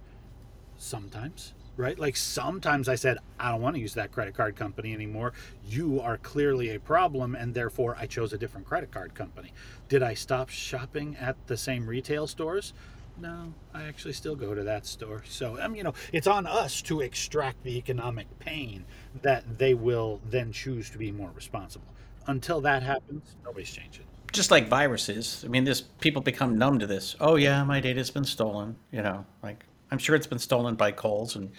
Sometimes. 0.78 1.54
Right? 1.78 1.98
Like 1.98 2.18
sometimes 2.18 2.90
I 2.90 2.96
said, 2.96 3.20
I 3.40 3.52
don't 3.52 3.62
want 3.62 3.78
to 3.78 3.82
use 3.82 3.94
that 3.94 4.12
credit 4.12 4.36
card 4.36 4.58
company 4.58 4.94
anymore. 4.94 5.32
You 5.66 6.02
are 6.02 6.18
clearly 6.18 6.76
a 6.76 6.80
problem, 6.80 7.36
and 7.36 7.54
therefore 7.54 7.96
I 7.98 8.06
chose 8.06 8.34
a 8.34 8.38
different 8.38 8.68
credit 8.68 8.92
card 8.92 9.16
company. 9.16 9.54
Did 9.88 10.04
I 10.04 10.14
stop 10.14 10.50
shopping 10.50 11.16
at 11.16 11.38
the 11.48 11.56
same 11.56 11.88
retail 11.88 12.28
stores? 12.28 12.74
No, 13.22 13.54
I 13.74 13.84
actually 13.84 14.14
still 14.14 14.36
go 14.36 14.56
to 14.56 14.64
that 14.64 14.86
store. 14.86 15.24
So, 15.28 15.62
um, 15.62 15.76
you 15.76 15.84
know, 15.84 15.94
it's 16.14 16.28
on 16.28 16.48
us 16.48 16.82
to 16.84 17.02
extract 17.02 17.64
the 17.64 17.78
economic 17.78 18.28
pain 18.40 18.86
that 19.22 19.58
they 19.58 19.74
will 19.74 20.22
then 20.30 20.52
choose 20.52 20.90
to 20.92 20.98
be 20.98 21.12
more 21.12 21.32
responsible. 21.36 21.88
Until 22.28 22.62
that 22.62 22.84
happens, 22.84 23.36
nobody's 23.44 23.72
changing. 23.72 24.06
Just 24.32 24.52
like 24.52 24.68
viruses, 24.68 25.44
I 25.44 25.50
mean, 25.50 25.64
this 25.64 25.82
people 25.82 26.22
become 26.22 26.58
numb 26.58 26.80
to 26.80 26.88
this. 26.88 27.16
Oh 27.20 27.36
yeah, 27.36 27.64
my 27.64 27.80
data's 27.80 28.12
been 28.12 28.24
stolen. 28.24 28.76
You 28.92 29.02
know, 29.02 29.26
like 29.42 29.66
I'm 29.92 29.98
sure 29.98 30.16
it's 30.16 30.28
been 30.28 30.40
stolen 30.40 30.76
by 30.76 30.92
Kohl's 30.92 31.36
and 31.36 31.52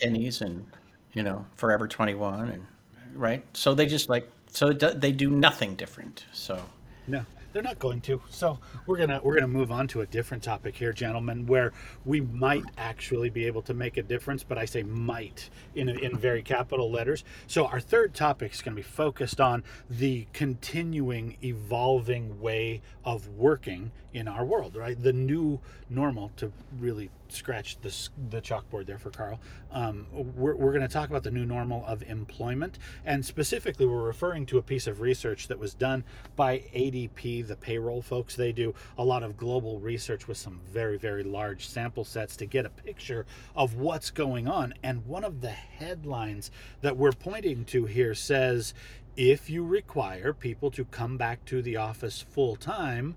Penney's 0.00 0.40
and 0.40 0.64
you 1.12 1.22
know 1.22 1.44
Forever 1.56 1.86
21 1.86 2.48
and 2.48 2.66
right. 3.14 3.44
So 3.52 3.74
they 3.74 3.84
just 3.84 4.08
like 4.08 4.30
so 4.50 4.72
they 4.72 5.12
do 5.12 5.30
nothing 5.30 5.74
different. 5.74 6.24
So 6.32 6.62
no, 7.06 7.26
they're 7.54 7.62
not 7.62 7.78
going 7.78 8.00
to. 8.02 8.20
So 8.28 8.58
we're 8.84 8.98
gonna 8.98 9.20
we're 9.22 9.36
gonna 9.36 9.48
move 9.48 9.70
on 9.70 9.86
to 9.88 10.02
a 10.02 10.06
different 10.06 10.42
topic 10.42 10.76
here, 10.76 10.92
gentlemen, 10.92 11.46
where 11.46 11.72
we 12.04 12.20
might 12.20 12.64
actually 12.76 13.30
be 13.30 13.46
able 13.46 13.62
to 13.62 13.72
make 13.72 13.96
a 13.96 14.02
difference, 14.02 14.42
but 14.42 14.58
I 14.58 14.66
say 14.66 14.82
might 14.82 15.48
in 15.74 15.88
in 15.88 16.18
very 16.18 16.42
capital 16.42 16.90
letters. 16.90 17.24
So 17.46 17.66
our 17.66 17.80
third 17.80 18.12
topic 18.12 18.52
is 18.52 18.60
going 18.60 18.76
to 18.76 18.82
be 18.82 18.86
focused 18.86 19.40
on 19.40 19.62
the 19.88 20.26
continuing 20.32 21.38
evolving 21.42 22.40
way 22.40 22.82
of 23.04 23.28
working 23.28 23.92
in 24.14 24.28
our 24.28 24.44
world, 24.44 24.76
right? 24.76 25.00
The 25.00 25.12
new 25.12 25.60
normal 25.90 26.30
to 26.36 26.52
really 26.78 27.10
scratch 27.28 27.76
the, 27.82 27.92
the 28.30 28.40
chalkboard 28.40 28.86
there 28.86 28.98
for 28.98 29.10
Karl. 29.10 29.40
Um, 29.72 30.06
we're 30.12 30.54
we're 30.54 30.70
going 30.70 30.86
to 30.86 30.88
talk 30.88 31.10
about 31.10 31.24
the 31.24 31.32
new 31.32 31.44
normal 31.44 31.84
of 31.84 32.02
employment. 32.04 32.78
And 33.04 33.24
specifically, 33.24 33.86
we're 33.86 34.02
referring 34.02 34.46
to 34.46 34.58
a 34.58 34.62
piece 34.62 34.86
of 34.86 35.00
research 35.00 35.48
that 35.48 35.58
was 35.58 35.74
done 35.74 36.04
by 36.36 36.58
ADP, 36.74 37.46
the 37.46 37.56
payroll 37.56 38.00
folks. 38.00 38.36
They 38.36 38.52
do 38.52 38.72
a 38.96 39.04
lot 39.04 39.24
of 39.24 39.36
global 39.36 39.80
research 39.80 40.28
with 40.28 40.38
some 40.38 40.60
very, 40.72 40.96
very 40.96 41.24
large 41.24 41.66
sample 41.66 42.04
sets 42.04 42.36
to 42.36 42.46
get 42.46 42.64
a 42.64 42.70
picture 42.70 43.26
of 43.56 43.74
what's 43.74 44.10
going 44.10 44.46
on. 44.46 44.74
And 44.82 45.04
one 45.06 45.24
of 45.24 45.40
the 45.40 45.50
headlines 45.50 46.52
that 46.82 46.96
we're 46.96 47.12
pointing 47.12 47.64
to 47.66 47.86
here 47.86 48.14
says 48.14 48.74
if 49.16 49.48
you 49.48 49.64
require 49.64 50.32
people 50.32 50.70
to 50.72 50.84
come 50.84 51.16
back 51.16 51.44
to 51.46 51.62
the 51.62 51.76
office 51.76 52.22
full 52.22 52.56
time, 52.56 53.16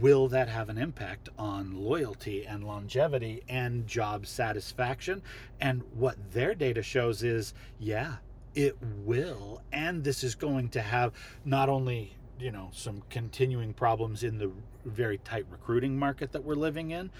will 0.00 0.28
that 0.28 0.48
have 0.48 0.68
an 0.68 0.78
impact 0.78 1.28
on 1.38 1.74
loyalty 1.74 2.44
and 2.44 2.64
longevity 2.64 3.42
and 3.48 3.86
job 3.86 4.26
satisfaction? 4.26 5.22
And 5.60 5.82
what 5.94 6.16
their 6.32 6.54
data 6.54 6.82
shows 6.82 7.22
is, 7.22 7.54
yeah, 7.78 8.16
it 8.54 8.76
will. 9.04 9.62
And 9.72 10.02
this 10.02 10.24
is 10.24 10.34
going 10.34 10.70
to 10.70 10.82
have 10.82 11.12
not 11.44 11.68
only 11.68 12.16
you 12.38 12.50
know 12.50 12.68
some 12.72 13.02
continuing 13.08 13.72
problems 13.72 14.22
in 14.22 14.38
the 14.38 14.50
very 14.84 15.18
tight 15.18 15.46
recruiting 15.50 15.98
market 15.98 16.32
that 16.32 16.44
we're 16.44 16.54
living 16.54 16.90
in 16.90 17.10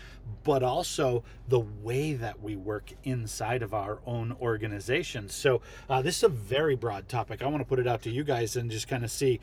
but 0.44 0.62
also 0.62 1.24
the 1.48 1.60
way 1.60 2.12
that 2.12 2.42
we 2.42 2.54
work 2.54 2.92
inside 3.04 3.62
of 3.62 3.72
our 3.72 3.98
own 4.06 4.36
organization 4.40 5.28
so 5.28 5.60
uh, 5.88 6.02
this 6.02 6.18
is 6.18 6.22
a 6.22 6.28
very 6.28 6.76
broad 6.76 7.08
topic 7.08 7.42
i 7.42 7.46
want 7.46 7.60
to 7.60 7.64
put 7.64 7.78
it 7.78 7.86
out 7.86 8.02
to 8.02 8.10
you 8.10 8.22
guys 8.22 8.56
and 8.56 8.70
just 8.70 8.88
kind 8.88 9.04
of 9.04 9.10
see 9.10 9.40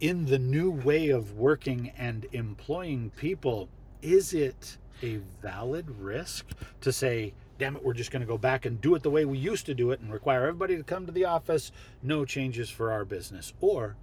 in 0.00 0.26
the 0.26 0.38
new 0.38 0.70
way 0.70 1.08
of 1.08 1.34
working 1.36 1.92
and 1.96 2.26
employing 2.32 3.10
people, 3.16 3.68
is 4.02 4.32
it 4.32 4.78
a 5.02 5.16
valid 5.42 5.90
risk 6.00 6.46
to 6.80 6.92
say, 6.92 7.32
damn 7.58 7.76
it, 7.76 7.84
we're 7.84 7.94
just 7.94 8.10
going 8.10 8.20
to 8.20 8.26
go 8.26 8.38
back 8.38 8.64
and 8.64 8.80
do 8.80 8.94
it 8.94 9.02
the 9.02 9.10
way 9.10 9.24
we 9.24 9.38
used 9.38 9.66
to 9.66 9.74
do 9.74 9.90
it 9.90 10.00
and 10.00 10.12
require 10.12 10.46
everybody 10.46 10.76
to 10.76 10.82
come 10.82 11.06
to 11.06 11.12
the 11.12 11.24
office, 11.24 11.72
no 12.02 12.24
changes 12.24 12.70
for 12.70 12.92
our 12.92 13.04
business? 13.04 13.52
Or 13.60 13.96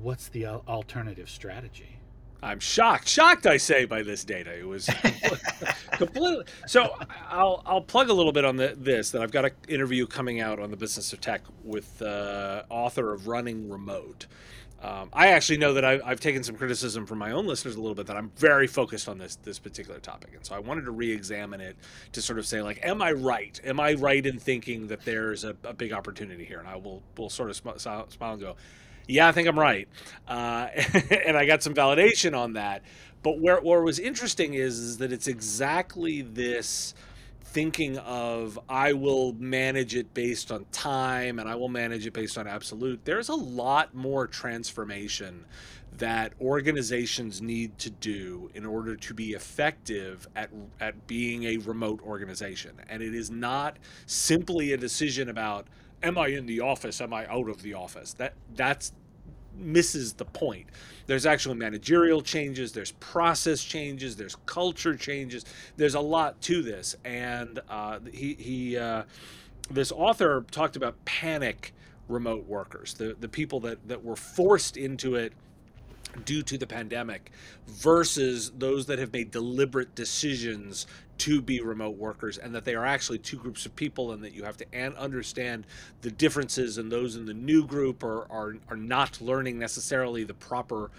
what's 0.00 0.28
the 0.28 0.46
alternative 0.46 1.28
strategy? 1.28 1.98
I'm 2.40 2.60
shocked, 2.60 3.08
shocked, 3.08 3.46
I 3.46 3.56
say, 3.56 3.84
by 3.84 4.02
this 4.02 4.22
data. 4.22 4.56
It 4.56 4.66
was 4.66 4.88
completely. 5.92 6.44
So 6.68 6.94
I'll 7.28 7.62
I'll 7.66 7.80
plug 7.80 8.10
a 8.10 8.12
little 8.12 8.30
bit 8.30 8.44
on 8.44 8.56
the, 8.56 8.76
this 8.78 9.10
that 9.10 9.22
I've 9.22 9.32
got 9.32 9.44
an 9.44 9.50
interview 9.66 10.06
coming 10.06 10.40
out 10.40 10.60
on 10.60 10.70
the 10.70 10.76
Business 10.76 11.12
of 11.12 11.20
Tech 11.20 11.42
with 11.64 11.98
the 11.98 12.64
uh, 12.70 12.72
author 12.72 13.12
of 13.12 13.26
Running 13.26 13.68
Remote, 13.68 14.26
um, 14.80 15.08
I 15.12 15.28
actually 15.28 15.58
know 15.58 15.74
that 15.74 15.84
I, 15.84 15.98
have 16.08 16.20
taken 16.20 16.44
some 16.44 16.54
criticism 16.54 17.04
from 17.04 17.18
my 17.18 17.32
own 17.32 17.46
listeners 17.46 17.74
a 17.74 17.80
little 17.80 17.96
bit 17.96 18.06
that 18.06 18.16
I'm 18.16 18.30
very 18.36 18.68
focused 18.68 19.08
on 19.08 19.18
this 19.18 19.34
this 19.36 19.58
particular 19.58 19.98
topic, 19.98 20.34
and 20.34 20.46
so 20.46 20.54
I 20.54 20.60
wanted 20.60 20.84
to 20.84 20.92
re-examine 20.92 21.60
it 21.60 21.76
to 22.12 22.22
sort 22.22 22.38
of 22.38 22.46
say 22.46 22.62
like, 22.62 22.78
am 22.84 23.02
I 23.02 23.12
right? 23.12 23.60
Am 23.64 23.80
I 23.80 23.94
right 23.94 24.24
in 24.24 24.38
thinking 24.38 24.86
that 24.88 25.04
there's 25.04 25.42
a, 25.42 25.56
a 25.64 25.72
big 25.72 25.92
opportunity 25.92 26.44
here? 26.44 26.60
And 26.60 26.68
I 26.68 26.76
will 26.76 27.02
will 27.16 27.30
sort 27.30 27.50
of 27.50 27.56
sm- 27.56 27.76
smile 27.76 28.06
and 28.20 28.40
go, 28.40 28.54
yeah, 29.08 29.26
I 29.26 29.32
think 29.32 29.48
I'm 29.48 29.58
right, 29.58 29.88
uh, 30.28 30.68
and 31.26 31.36
I 31.36 31.44
got 31.44 31.62
some 31.62 31.74
validation 31.74 32.38
on 32.38 32.52
that. 32.52 32.82
But 33.24 33.40
where 33.40 33.60
what 33.60 33.82
was 33.82 33.98
interesting 33.98 34.54
is 34.54 34.78
is 34.78 34.98
that 34.98 35.12
it's 35.12 35.26
exactly 35.26 36.22
this 36.22 36.94
thinking 37.50 37.96
of 37.98 38.58
I 38.68 38.92
will 38.92 39.32
manage 39.32 39.94
it 39.94 40.12
based 40.12 40.52
on 40.52 40.66
time 40.70 41.38
and 41.38 41.48
I 41.48 41.54
will 41.54 41.70
manage 41.70 42.06
it 42.06 42.12
based 42.12 42.36
on 42.36 42.46
absolute, 42.46 43.04
there's 43.04 43.30
a 43.30 43.34
lot 43.34 43.94
more 43.94 44.26
transformation 44.26 45.44
that 45.96 46.34
organizations 46.40 47.40
need 47.40 47.78
to 47.78 47.90
do 47.90 48.50
in 48.54 48.66
order 48.66 48.94
to 48.96 49.14
be 49.14 49.32
effective 49.32 50.28
at, 50.36 50.50
at 50.78 51.06
being 51.06 51.44
a 51.44 51.56
remote 51.56 52.00
organization. 52.02 52.72
And 52.88 53.02
it 53.02 53.14
is 53.14 53.30
not 53.30 53.78
simply 54.06 54.72
a 54.72 54.76
decision 54.76 55.30
about 55.30 55.66
am 56.02 56.18
I 56.18 56.28
in 56.28 56.46
the 56.46 56.60
office, 56.60 57.00
am 57.00 57.12
I 57.12 57.26
out 57.26 57.48
of 57.48 57.62
the 57.62 57.74
office? 57.74 58.12
That 58.12 58.34
that's 58.54 58.92
misses 59.56 60.12
the 60.12 60.24
point. 60.24 60.66
There's 61.08 61.24
actually 61.24 61.54
managerial 61.54 62.20
changes, 62.20 62.72
there's 62.72 62.92
process 62.92 63.64
changes, 63.64 64.14
there's 64.14 64.36
culture 64.44 64.94
changes. 64.94 65.46
There's 65.78 65.94
a 65.94 66.00
lot 66.00 66.38
to 66.42 66.62
this, 66.62 66.96
and 67.02 67.60
uh, 67.70 68.00
he 68.12 68.34
he 68.34 68.76
uh, 68.76 69.04
this 69.70 69.90
author 69.90 70.44
talked 70.50 70.76
about 70.76 71.02
panic 71.06 71.72
remote 72.08 72.46
workers, 72.46 72.92
the 72.92 73.16
the 73.18 73.28
people 73.28 73.58
that 73.60 73.88
that 73.88 74.04
were 74.04 74.16
forced 74.16 74.76
into 74.76 75.14
it 75.14 75.32
due 76.26 76.42
to 76.42 76.58
the 76.58 76.66
pandemic 76.66 77.30
versus 77.66 78.52
those 78.58 78.84
that 78.86 78.98
have 78.98 79.12
made 79.12 79.30
deliberate 79.30 79.94
decisions 79.94 80.86
to 81.18 81.42
be 81.42 81.60
remote 81.60 81.96
workers 81.96 82.38
and 82.38 82.54
that 82.54 82.64
they 82.64 82.74
are 82.74 82.86
actually 82.86 83.18
two 83.18 83.36
groups 83.36 83.66
of 83.66 83.74
people 83.76 84.12
and 84.12 84.22
that 84.22 84.32
you 84.32 84.44
have 84.44 84.56
to 84.56 84.64
an- 84.72 84.94
understand 84.96 85.66
the 86.02 86.10
differences 86.10 86.78
and 86.78 86.90
those 86.90 87.16
in 87.16 87.26
the 87.26 87.34
new 87.34 87.66
group 87.66 88.02
are, 88.02 88.30
are, 88.30 88.56
are 88.68 88.76
not 88.76 89.20
learning 89.20 89.58
necessarily 89.58 90.24
the 90.24 90.34
proper 90.34 90.90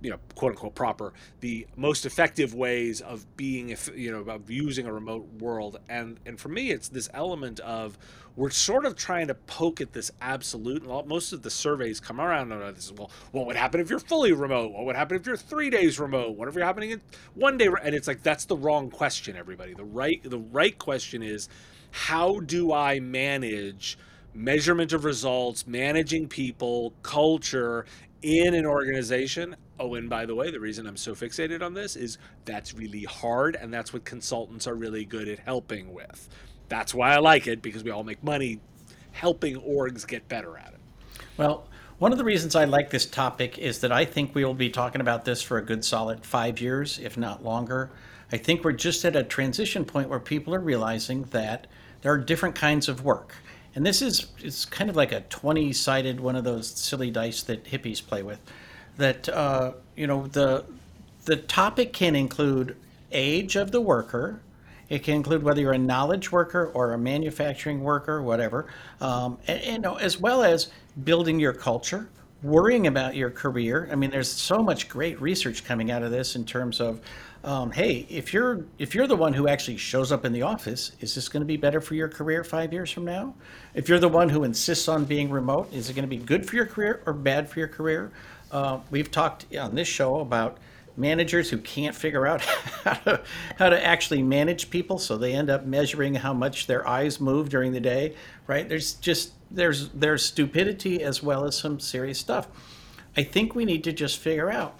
you 0.00 0.10
know 0.10 0.18
quote 0.34 0.52
unquote 0.52 0.74
proper 0.74 1.12
the 1.40 1.66
most 1.76 2.06
effective 2.06 2.54
ways 2.54 3.00
of 3.00 3.24
being 3.36 3.70
if 3.70 3.90
you 3.96 4.10
know 4.10 4.20
of 4.32 4.50
using 4.50 4.86
a 4.86 4.92
remote 4.92 5.26
world. 5.40 5.78
And 5.88 6.18
and 6.26 6.38
for 6.38 6.48
me 6.48 6.70
it's 6.70 6.88
this 6.88 7.08
element 7.14 7.60
of 7.60 7.98
we're 8.36 8.50
sort 8.50 8.86
of 8.86 8.94
trying 8.94 9.26
to 9.26 9.34
poke 9.34 9.80
at 9.80 9.92
this 9.92 10.10
absolute 10.20 10.84
and 10.84 11.08
most 11.08 11.32
of 11.32 11.42
the 11.42 11.50
surveys 11.50 11.98
come 11.98 12.20
around 12.20 12.52
on 12.52 12.60
this 12.74 12.92
well 12.92 13.10
what 13.32 13.46
would 13.46 13.56
happen 13.56 13.80
if 13.80 13.90
you're 13.90 13.98
fully 13.98 14.32
remote? 14.32 14.72
What 14.72 14.84
would 14.86 14.96
happen 14.96 15.16
if 15.16 15.26
you're 15.26 15.36
three 15.36 15.70
days 15.70 15.98
remote? 15.98 16.36
What 16.36 16.48
if 16.48 16.54
you're 16.54 16.64
happening 16.64 16.90
in 16.90 17.00
one 17.34 17.56
day 17.56 17.68
and 17.82 17.94
it's 17.94 18.08
like 18.08 18.22
that's 18.22 18.44
the 18.44 18.56
wrong 18.56 18.90
question 18.90 19.36
everybody. 19.36 19.74
The 19.74 19.84
right 19.84 20.22
the 20.22 20.38
right 20.38 20.78
question 20.78 21.22
is 21.22 21.48
how 21.90 22.40
do 22.40 22.70
i 22.72 23.00
manage 23.00 23.98
measurement 24.34 24.92
of 24.92 25.04
results 25.04 25.66
managing 25.66 26.28
people 26.28 26.92
culture 27.02 27.86
in 28.22 28.54
an 28.54 28.66
organization. 28.66 29.56
Oh, 29.80 29.94
and 29.94 30.10
by 30.10 30.26
the 30.26 30.34
way, 30.34 30.50
the 30.50 30.60
reason 30.60 30.86
I'm 30.86 30.96
so 30.96 31.14
fixated 31.14 31.62
on 31.62 31.74
this 31.74 31.94
is 31.94 32.18
that's 32.44 32.74
really 32.74 33.04
hard, 33.04 33.56
and 33.56 33.72
that's 33.72 33.92
what 33.92 34.04
consultants 34.04 34.66
are 34.66 34.74
really 34.74 35.04
good 35.04 35.28
at 35.28 35.38
helping 35.38 35.92
with. 35.92 36.28
That's 36.68 36.92
why 36.92 37.14
I 37.14 37.18
like 37.18 37.46
it 37.46 37.62
because 37.62 37.84
we 37.84 37.90
all 37.90 38.04
make 38.04 38.22
money 38.22 38.60
helping 39.12 39.56
orgs 39.60 40.06
get 40.06 40.28
better 40.28 40.56
at 40.58 40.74
it. 40.74 40.80
Well, 41.36 41.68
one 41.98 42.12
of 42.12 42.18
the 42.18 42.24
reasons 42.24 42.54
I 42.54 42.64
like 42.64 42.90
this 42.90 43.06
topic 43.06 43.58
is 43.58 43.80
that 43.80 43.90
I 43.90 44.04
think 44.04 44.34
we 44.34 44.44
will 44.44 44.54
be 44.54 44.70
talking 44.70 45.00
about 45.00 45.24
this 45.24 45.42
for 45.42 45.58
a 45.58 45.64
good 45.64 45.84
solid 45.84 46.24
five 46.24 46.60
years, 46.60 46.98
if 46.98 47.16
not 47.16 47.44
longer. 47.44 47.90
I 48.30 48.36
think 48.36 48.62
we're 48.62 48.72
just 48.72 49.04
at 49.04 49.16
a 49.16 49.24
transition 49.24 49.84
point 49.84 50.08
where 50.08 50.20
people 50.20 50.54
are 50.54 50.60
realizing 50.60 51.24
that 51.30 51.66
there 52.02 52.12
are 52.12 52.18
different 52.18 52.54
kinds 52.54 52.88
of 52.88 53.04
work. 53.04 53.34
And 53.74 53.84
this 53.84 54.02
is 54.02 54.26
it's 54.38 54.64
kind 54.64 54.90
of 54.90 54.96
like 54.96 55.12
a 55.12 55.22
20 55.22 55.72
sided 55.72 56.20
one 56.20 56.36
of 56.36 56.44
those 56.44 56.68
silly 56.68 57.10
dice 57.10 57.42
that 57.44 57.64
hippies 57.64 58.04
play 58.04 58.22
with. 58.22 58.40
That, 58.98 59.28
uh, 59.28 59.72
you 59.96 60.06
know, 60.06 60.26
the, 60.26 60.64
the 61.24 61.36
topic 61.36 61.92
can 61.92 62.14
include 62.14 62.76
age 63.10 63.56
of 63.56 63.70
the 63.70 63.80
worker, 63.80 64.40
it 64.88 65.02
can 65.02 65.14
include 65.14 65.42
whether 65.42 65.60
you're 65.60 65.72
a 65.72 65.78
knowledge 65.78 66.32
worker 66.32 66.70
or 66.74 66.92
a 66.92 66.98
manufacturing 66.98 67.82
worker, 67.82 68.22
whatever, 68.22 68.66
um, 69.00 69.38
and, 69.46 69.84
and, 69.84 69.86
as 70.00 70.18
well 70.18 70.42
as 70.42 70.68
building 71.04 71.38
your 71.38 71.52
culture, 71.52 72.08
worrying 72.42 72.86
about 72.86 73.14
your 73.14 73.30
career. 73.30 73.88
I 73.92 73.96
mean, 73.96 74.10
there's 74.10 74.30
so 74.30 74.62
much 74.62 74.88
great 74.88 75.20
research 75.20 75.64
coming 75.64 75.90
out 75.90 76.02
of 76.02 76.10
this 76.10 76.36
in 76.36 76.44
terms 76.44 76.80
of 76.80 77.00
um, 77.44 77.70
hey, 77.70 78.04
if 78.10 78.32
you're 78.32 78.64
if 78.78 78.94
you're 78.94 79.06
the 79.06 79.16
one 79.16 79.32
who 79.32 79.46
actually 79.46 79.76
shows 79.76 80.10
up 80.10 80.24
in 80.24 80.32
the 80.32 80.42
office, 80.42 80.92
is 81.00 81.14
this 81.14 81.28
going 81.28 81.40
to 81.40 81.46
be 81.46 81.56
better 81.56 81.80
for 81.80 81.94
your 81.94 82.08
career 82.08 82.42
five 82.42 82.72
years 82.72 82.90
from 82.90 83.04
now? 83.04 83.34
If 83.74 83.88
you're 83.88 84.00
the 84.00 84.08
one 84.08 84.28
who 84.28 84.42
insists 84.42 84.88
on 84.88 85.04
being 85.04 85.30
remote, 85.30 85.72
is 85.72 85.88
it 85.88 85.94
going 85.94 86.02
to 86.02 86.08
be 86.08 86.16
good 86.16 86.44
for 86.46 86.56
your 86.56 86.66
career 86.66 87.00
or 87.06 87.12
bad 87.12 87.48
for 87.48 87.60
your 87.60 87.68
career? 87.68 88.10
Uh, 88.50 88.80
we've 88.90 89.10
talked 89.10 89.46
on 89.56 89.74
this 89.74 89.88
show 89.88 90.20
about 90.20 90.58
managers 90.96 91.50
who 91.50 91.58
can't 91.58 91.94
figure 91.94 92.26
out 92.26 92.40
how 92.84 92.94
to, 92.94 93.22
how 93.56 93.68
to 93.68 93.86
actually 93.86 94.22
manage 94.22 94.70
people, 94.70 94.98
so 94.98 95.16
they 95.16 95.32
end 95.32 95.50
up 95.50 95.64
measuring 95.64 96.14
how 96.14 96.32
much 96.32 96.66
their 96.66 96.86
eyes 96.86 97.20
move 97.20 97.48
during 97.48 97.72
the 97.72 97.80
day. 97.80 98.14
Right? 98.46 98.68
There's 98.68 98.94
just 98.94 99.32
there's 99.50 99.90
there's 99.90 100.24
stupidity 100.24 101.02
as 101.02 101.22
well 101.22 101.44
as 101.44 101.56
some 101.56 101.80
serious 101.80 102.18
stuff. 102.18 102.48
I 103.16 103.22
think 103.22 103.54
we 103.54 103.64
need 103.64 103.84
to 103.84 103.92
just 103.92 104.18
figure 104.18 104.50
out 104.50 104.78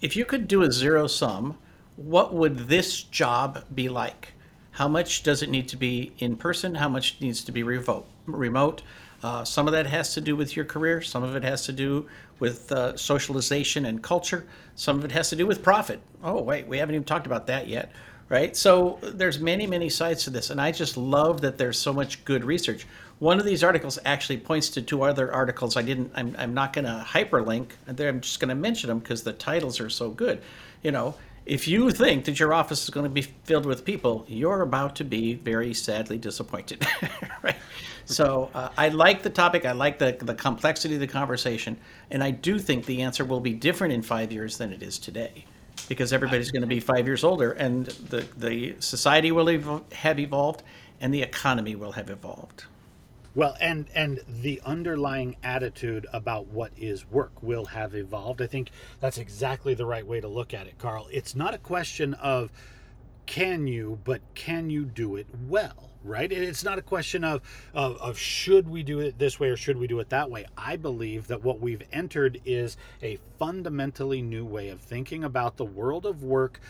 if 0.00 0.16
you 0.16 0.24
could 0.24 0.48
do 0.48 0.62
a 0.62 0.72
zero 0.72 1.06
sum 1.06 1.58
what 2.00 2.32
would 2.32 2.56
this 2.68 3.02
job 3.02 3.64
be 3.74 3.90
like? 3.90 4.32
How 4.72 4.88
much 4.88 5.22
does 5.22 5.42
it 5.42 5.50
need 5.50 5.68
to 5.68 5.76
be 5.76 6.12
in 6.18 6.36
person? 6.36 6.76
How 6.76 6.88
much 6.88 7.20
needs 7.20 7.44
to 7.44 7.52
be 7.52 7.62
remote? 7.62 8.82
Uh, 9.22 9.44
some 9.44 9.66
of 9.66 9.72
that 9.72 9.86
has 9.86 10.14
to 10.14 10.20
do 10.20 10.34
with 10.34 10.56
your 10.56 10.64
career. 10.64 11.02
Some 11.02 11.22
of 11.22 11.36
it 11.36 11.42
has 11.42 11.66
to 11.66 11.72
do 11.72 12.08
with 12.38 12.72
uh, 12.72 12.96
socialization 12.96 13.84
and 13.84 14.02
culture. 14.02 14.46
Some 14.74 14.98
of 14.98 15.04
it 15.04 15.12
has 15.12 15.28
to 15.30 15.36
do 15.36 15.46
with 15.46 15.62
profit. 15.62 16.00
Oh, 16.24 16.42
wait, 16.42 16.66
we 16.66 16.78
haven't 16.78 16.94
even 16.94 17.04
talked 17.04 17.26
about 17.26 17.46
that 17.48 17.68
yet, 17.68 17.92
right? 18.30 18.56
So 18.56 18.98
there's 19.02 19.38
many, 19.38 19.66
many 19.66 19.90
sides 19.90 20.24
to 20.24 20.30
this, 20.30 20.48
and 20.50 20.60
I 20.60 20.72
just 20.72 20.96
love 20.96 21.42
that 21.42 21.58
there's 21.58 21.78
so 21.78 21.92
much 21.92 22.24
good 22.24 22.44
research. 22.44 22.86
One 23.18 23.38
of 23.38 23.44
these 23.44 23.62
articles 23.62 23.98
actually 24.06 24.38
points 24.38 24.70
to 24.70 24.82
two 24.82 25.02
other 25.02 25.30
articles. 25.30 25.76
I 25.76 25.82
didn't. 25.82 26.12
I'm, 26.14 26.34
I'm 26.38 26.54
not 26.54 26.72
going 26.72 26.86
to 26.86 27.04
hyperlink. 27.06 27.72
I'm 27.86 28.20
just 28.22 28.40
going 28.40 28.48
to 28.48 28.54
mention 28.54 28.88
them 28.88 29.00
because 29.00 29.22
the 29.22 29.34
titles 29.34 29.78
are 29.80 29.90
so 29.90 30.08
good. 30.08 30.40
You 30.82 30.92
know, 30.92 31.14
if 31.50 31.66
you 31.66 31.90
think 31.90 32.26
that 32.26 32.38
your 32.38 32.54
office 32.54 32.84
is 32.84 32.90
going 32.90 33.02
to 33.02 33.10
be 33.10 33.22
filled 33.22 33.66
with 33.66 33.84
people, 33.84 34.24
you're 34.28 34.62
about 34.62 34.94
to 34.94 35.04
be 35.04 35.34
very 35.34 35.74
sadly 35.74 36.16
disappointed. 36.16 36.86
right? 37.42 37.56
So 38.04 38.50
uh, 38.54 38.68
I 38.78 38.90
like 38.90 39.24
the 39.24 39.30
topic. 39.30 39.66
I 39.66 39.72
like 39.72 39.98
the, 39.98 40.16
the 40.20 40.34
complexity 40.34 40.94
of 40.94 41.00
the 41.00 41.08
conversation. 41.08 41.76
And 42.12 42.22
I 42.22 42.30
do 42.30 42.60
think 42.60 42.86
the 42.86 43.02
answer 43.02 43.24
will 43.24 43.40
be 43.40 43.52
different 43.52 43.92
in 43.92 44.00
five 44.00 44.30
years 44.30 44.58
than 44.58 44.72
it 44.72 44.80
is 44.80 44.96
today 44.96 45.44
because 45.88 46.12
everybody's 46.12 46.52
going 46.52 46.62
to 46.62 46.68
be 46.68 46.78
five 46.78 47.04
years 47.04 47.24
older 47.24 47.50
and 47.52 47.86
the, 47.86 48.24
the 48.36 48.76
society 48.78 49.32
will 49.32 49.82
have 49.90 50.20
evolved 50.20 50.62
and 51.00 51.12
the 51.12 51.22
economy 51.22 51.74
will 51.74 51.92
have 51.92 52.10
evolved. 52.10 52.64
Well, 53.32 53.56
and 53.60 53.86
and 53.94 54.20
the 54.26 54.60
underlying 54.64 55.36
attitude 55.42 56.06
about 56.12 56.48
what 56.48 56.72
is 56.76 57.08
work 57.08 57.42
will 57.42 57.66
have 57.66 57.94
evolved. 57.94 58.42
I 58.42 58.48
think 58.48 58.70
that's 58.98 59.18
exactly 59.18 59.72
the 59.74 59.86
right 59.86 60.06
way 60.06 60.20
to 60.20 60.26
look 60.26 60.52
at 60.52 60.66
it, 60.66 60.78
Karl. 60.78 61.06
It's 61.12 61.36
not 61.36 61.54
a 61.54 61.58
question 61.58 62.14
of 62.14 62.50
can 63.26 63.68
you, 63.68 64.00
but 64.02 64.20
can 64.34 64.68
you 64.68 64.84
do 64.84 65.14
it 65.14 65.28
well, 65.46 65.90
right? 66.02 66.32
It's 66.32 66.64
not 66.64 66.80
a 66.80 66.82
question 66.82 67.22
of, 67.22 67.42
of 67.72 67.96
of 67.98 68.18
should 68.18 68.68
we 68.68 68.82
do 68.82 68.98
it 68.98 69.20
this 69.20 69.38
way 69.38 69.50
or 69.50 69.56
should 69.56 69.76
we 69.76 69.86
do 69.86 70.00
it 70.00 70.08
that 70.08 70.28
way. 70.28 70.46
I 70.58 70.74
believe 70.74 71.28
that 71.28 71.44
what 71.44 71.60
we've 71.60 71.84
entered 71.92 72.40
is 72.44 72.76
a 73.00 73.20
fundamentally 73.38 74.22
new 74.22 74.44
way 74.44 74.70
of 74.70 74.80
thinking 74.80 75.22
about 75.22 75.56
the 75.56 75.64
world 75.64 76.04
of 76.04 76.24
work 76.24 76.60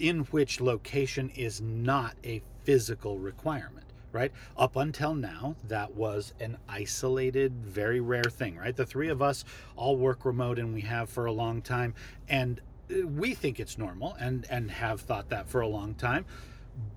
in 0.00 0.20
which 0.32 0.60
location 0.60 1.30
is 1.36 1.60
not 1.60 2.16
a 2.24 2.42
physical 2.64 3.18
requirement 3.18 3.91
right? 4.12 4.32
Up 4.56 4.76
until 4.76 5.14
now, 5.14 5.56
that 5.66 5.94
was 5.94 6.34
an 6.40 6.58
isolated, 6.68 7.64
very 7.64 8.00
rare 8.00 8.24
thing, 8.24 8.56
right? 8.56 8.76
The 8.76 8.86
three 8.86 9.08
of 9.08 9.22
us 9.22 9.44
all 9.76 9.96
work 9.96 10.24
remote 10.24 10.58
and 10.58 10.74
we 10.74 10.82
have 10.82 11.08
for 11.08 11.26
a 11.26 11.32
long 11.32 11.62
time. 11.62 11.94
And 12.28 12.60
uh, 12.90 13.06
we 13.06 13.34
think 13.34 13.58
it's 13.58 13.78
normal 13.78 14.14
and, 14.20 14.46
and 14.50 14.70
have 14.70 15.00
thought 15.00 15.28
that 15.30 15.48
for 15.48 15.60
a 15.60 15.68
long 15.68 15.94
time 15.94 16.24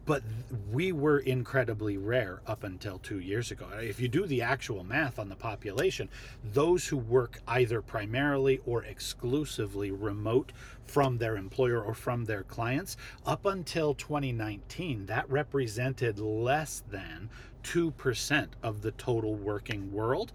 but 0.06 0.24
we 0.72 0.92
were 0.92 1.20
incredibly 1.20 1.98
rare 1.98 2.42
up 2.46 2.64
until 2.64 3.00
two 3.00 3.20
years 3.20 3.52
ago. 3.52 3.68
If 3.74 4.00
you 4.00 4.08
do 4.08 4.26
the 4.26 4.42
actual 4.42 4.84
math 4.84 5.18
on 5.18 5.30
the 5.30 5.36
population, 5.36 6.10
those 6.44 6.88
who 6.88 6.98
work 6.98 7.42
either 7.48 7.82
primarily 7.82 8.62
or 8.66 8.84
exclusively 8.84 9.92
remote 9.92 10.52
from 10.86 11.18
their 11.18 11.38
employer 11.38 11.82
or 11.82 11.96
from 11.96 12.26
their 12.26 12.44
clients, 12.44 12.98
up 13.26 13.46
until 13.46 13.96
2019, 13.96 15.08
that 15.08 15.30
represented 15.30 16.20
less 16.20 16.84
than 16.90 17.30
2% 17.64 18.48
of 18.62 18.82
the 18.82 18.92
total 18.92 19.34
working 19.34 19.92
world. 19.92 20.32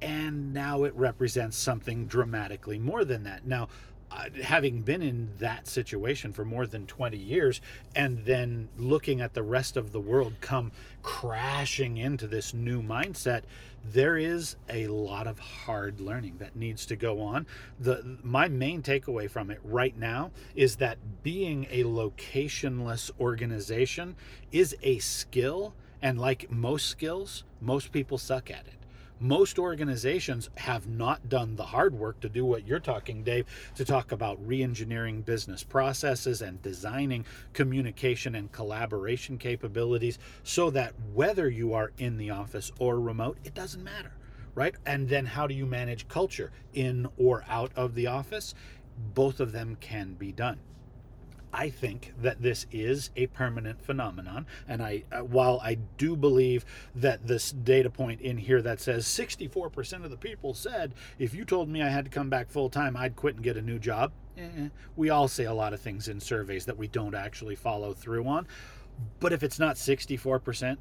And 0.00 0.54
now 0.54 0.84
it 0.84 0.94
represents 0.94 1.56
something 1.56 2.06
dramatically 2.06 2.78
more 2.78 3.04
than 3.04 3.24
that. 3.24 3.44
Now, 3.44 3.64
uh, 3.64 3.66
Uh, 4.10 4.24
having 4.42 4.80
been 4.80 5.02
in 5.02 5.28
that 5.38 5.66
situation 5.66 6.32
for 6.32 6.44
more 6.44 6.66
than 6.66 6.86
20 6.86 7.16
years 7.16 7.60
and 7.94 8.24
then 8.24 8.68
looking 8.78 9.20
at 9.20 9.34
the 9.34 9.42
rest 9.42 9.76
of 9.76 9.92
the 9.92 10.00
world 10.00 10.32
come 10.40 10.72
crashing 11.02 11.98
into 11.98 12.26
this 12.26 12.54
new 12.54 12.82
mindset 12.82 13.42
there 13.84 14.16
is 14.16 14.56
a 14.68 14.86
lot 14.88 15.26
of 15.26 15.38
hard 15.38 16.00
learning 16.00 16.36
that 16.38 16.56
needs 16.56 16.86
to 16.86 16.96
go 16.96 17.20
on. 17.20 17.46
The 17.78 18.18
my 18.22 18.48
main 18.48 18.82
takeaway 18.82 19.30
from 19.30 19.50
it 19.50 19.60
right 19.64 19.96
now 19.96 20.30
is 20.54 20.76
that 20.76 21.22
being 21.22 21.66
a 21.70 21.84
locationless 21.84 23.10
organization 23.20 24.16
is 24.52 24.76
a 24.82 24.98
skill 24.98 25.74
and 26.02 26.18
like 26.18 26.50
most 26.50 26.86
skills 26.86 27.44
most 27.60 27.92
people 27.92 28.18
suck 28.18 28.50
at 28.50 28.66
it 28.66 28.77
most 29.20 29.58
organizations 29.58 30.50
have 30.56 30.86
not 30.86 31.28
done 31.28 31.56
the 31.56 31.64
hard 31.64 31.94
work 31.94 32.20
to 32.20 32.28
do 32.28 32.44
what 32.44 32.66
you're 32.66 32.80
talking, 32.80 33.22
Dave, 33.22 33.46
to 33.74 33.84
talk 33.84 34.12
about 34.12 34.44
re 34.46 34.62
engineering 34.62 35.22
business 35.22 35.64
processes 35.64 36.42
and 36.42 36.62
designing 36.62 37.24
communication 37.52 38.34
and 38.34 38.52
collaboration 38.52 39.38
capabilities 39.38 40.18
so 40.42 40.70
that 40.70 40.94
whether 41.12 41.48
you 41.48 41.74
are 41.74 41.92
in 41.98 42.16
the 42.16 42.30
office 42.30 42.70
or 42.78 43.00
remote, 43.00 43.38
it 43.44 43.54
doesn't 43.54 43.82
matter, 43.82 44.12
right? 44.54 44.74
And 44.86 45.08
then 45.08 45.26
how 45.26 45.46
do 45.46 45.54
you 45.54 45.66
manage 45.66 46.08
culture 46.08 46.52
in 46.72 47.08
or 47.16 47.44
out 47.48 47.72
of 47.76 47.94
the 47.94 48.06
office? 48.06 48.54
Both 49.14 49.40
of 49.40 49.52
them 49.52 49.76
can 49.80 50.14
be 50.14 50.32
done. 50.32 50.58
I 51.52 51.70
think 51.70 52.12
that 52.20 52.42
this 52.42 52.66
is 52.70 53.10
a 53.16 53.26
permanent 53.28 53.80
phenomenon, 53.80 54.46
and 54.66 54.82
I, 54.82 55.04
uh, 55.10 55.20
while 55.20 55.60
I 55.62 55.74
do 55.96 56.14
believe 56.16 56.64
that 56.94 57.26
this 57.26 57.52
data 57.52 57.90
point 57.90 58.20
in 58.20 58.38
here 58.38 58.60
that 58.62 58.80
says 58.80 59.06
64% 59.06 60.04
of 60.04 60.10
the 60.10 60.16
people 60.16 60.54
said 60.54 60.94
if 61.18 61.34
you 61.34 61.44
told 61.44 61.68
me 61.68 61.82
I 61.82 61.88
had 61.88 62.04
to 62.04 62.10
come 62.10 62.28
back 62.28 62.50
full 62.50 62.68
time, 62.70 62.96
I'd 62.96 63.16
quit 63.16 63.36
and 63.36 63.44
get 63.44 63.56
a 63.56 63.62
new 63.62 63.78
job. 63.78 64.12
Eh, 64.36 64.68
we 64.96 65.10
all 65.10 65.28
say 65.28 65.44
a 65.44 65.54
lot 65.54 65.72
of 65.72 65.80
things 65.80 66.08
in 66.08 66.20
surveys 66.20 66.66
that 66.66 66.76
we 66.76 66.86
don't 66.86 67.14
actually 67.14 67.56
follow 67.56 67.92
through 67.94 68.26
on, 68.26 68.46
but 69.20 69.32
if 69.32 69.42
it's 69.42 69.58
not 69.58 69.76
64%, 69.76 70.76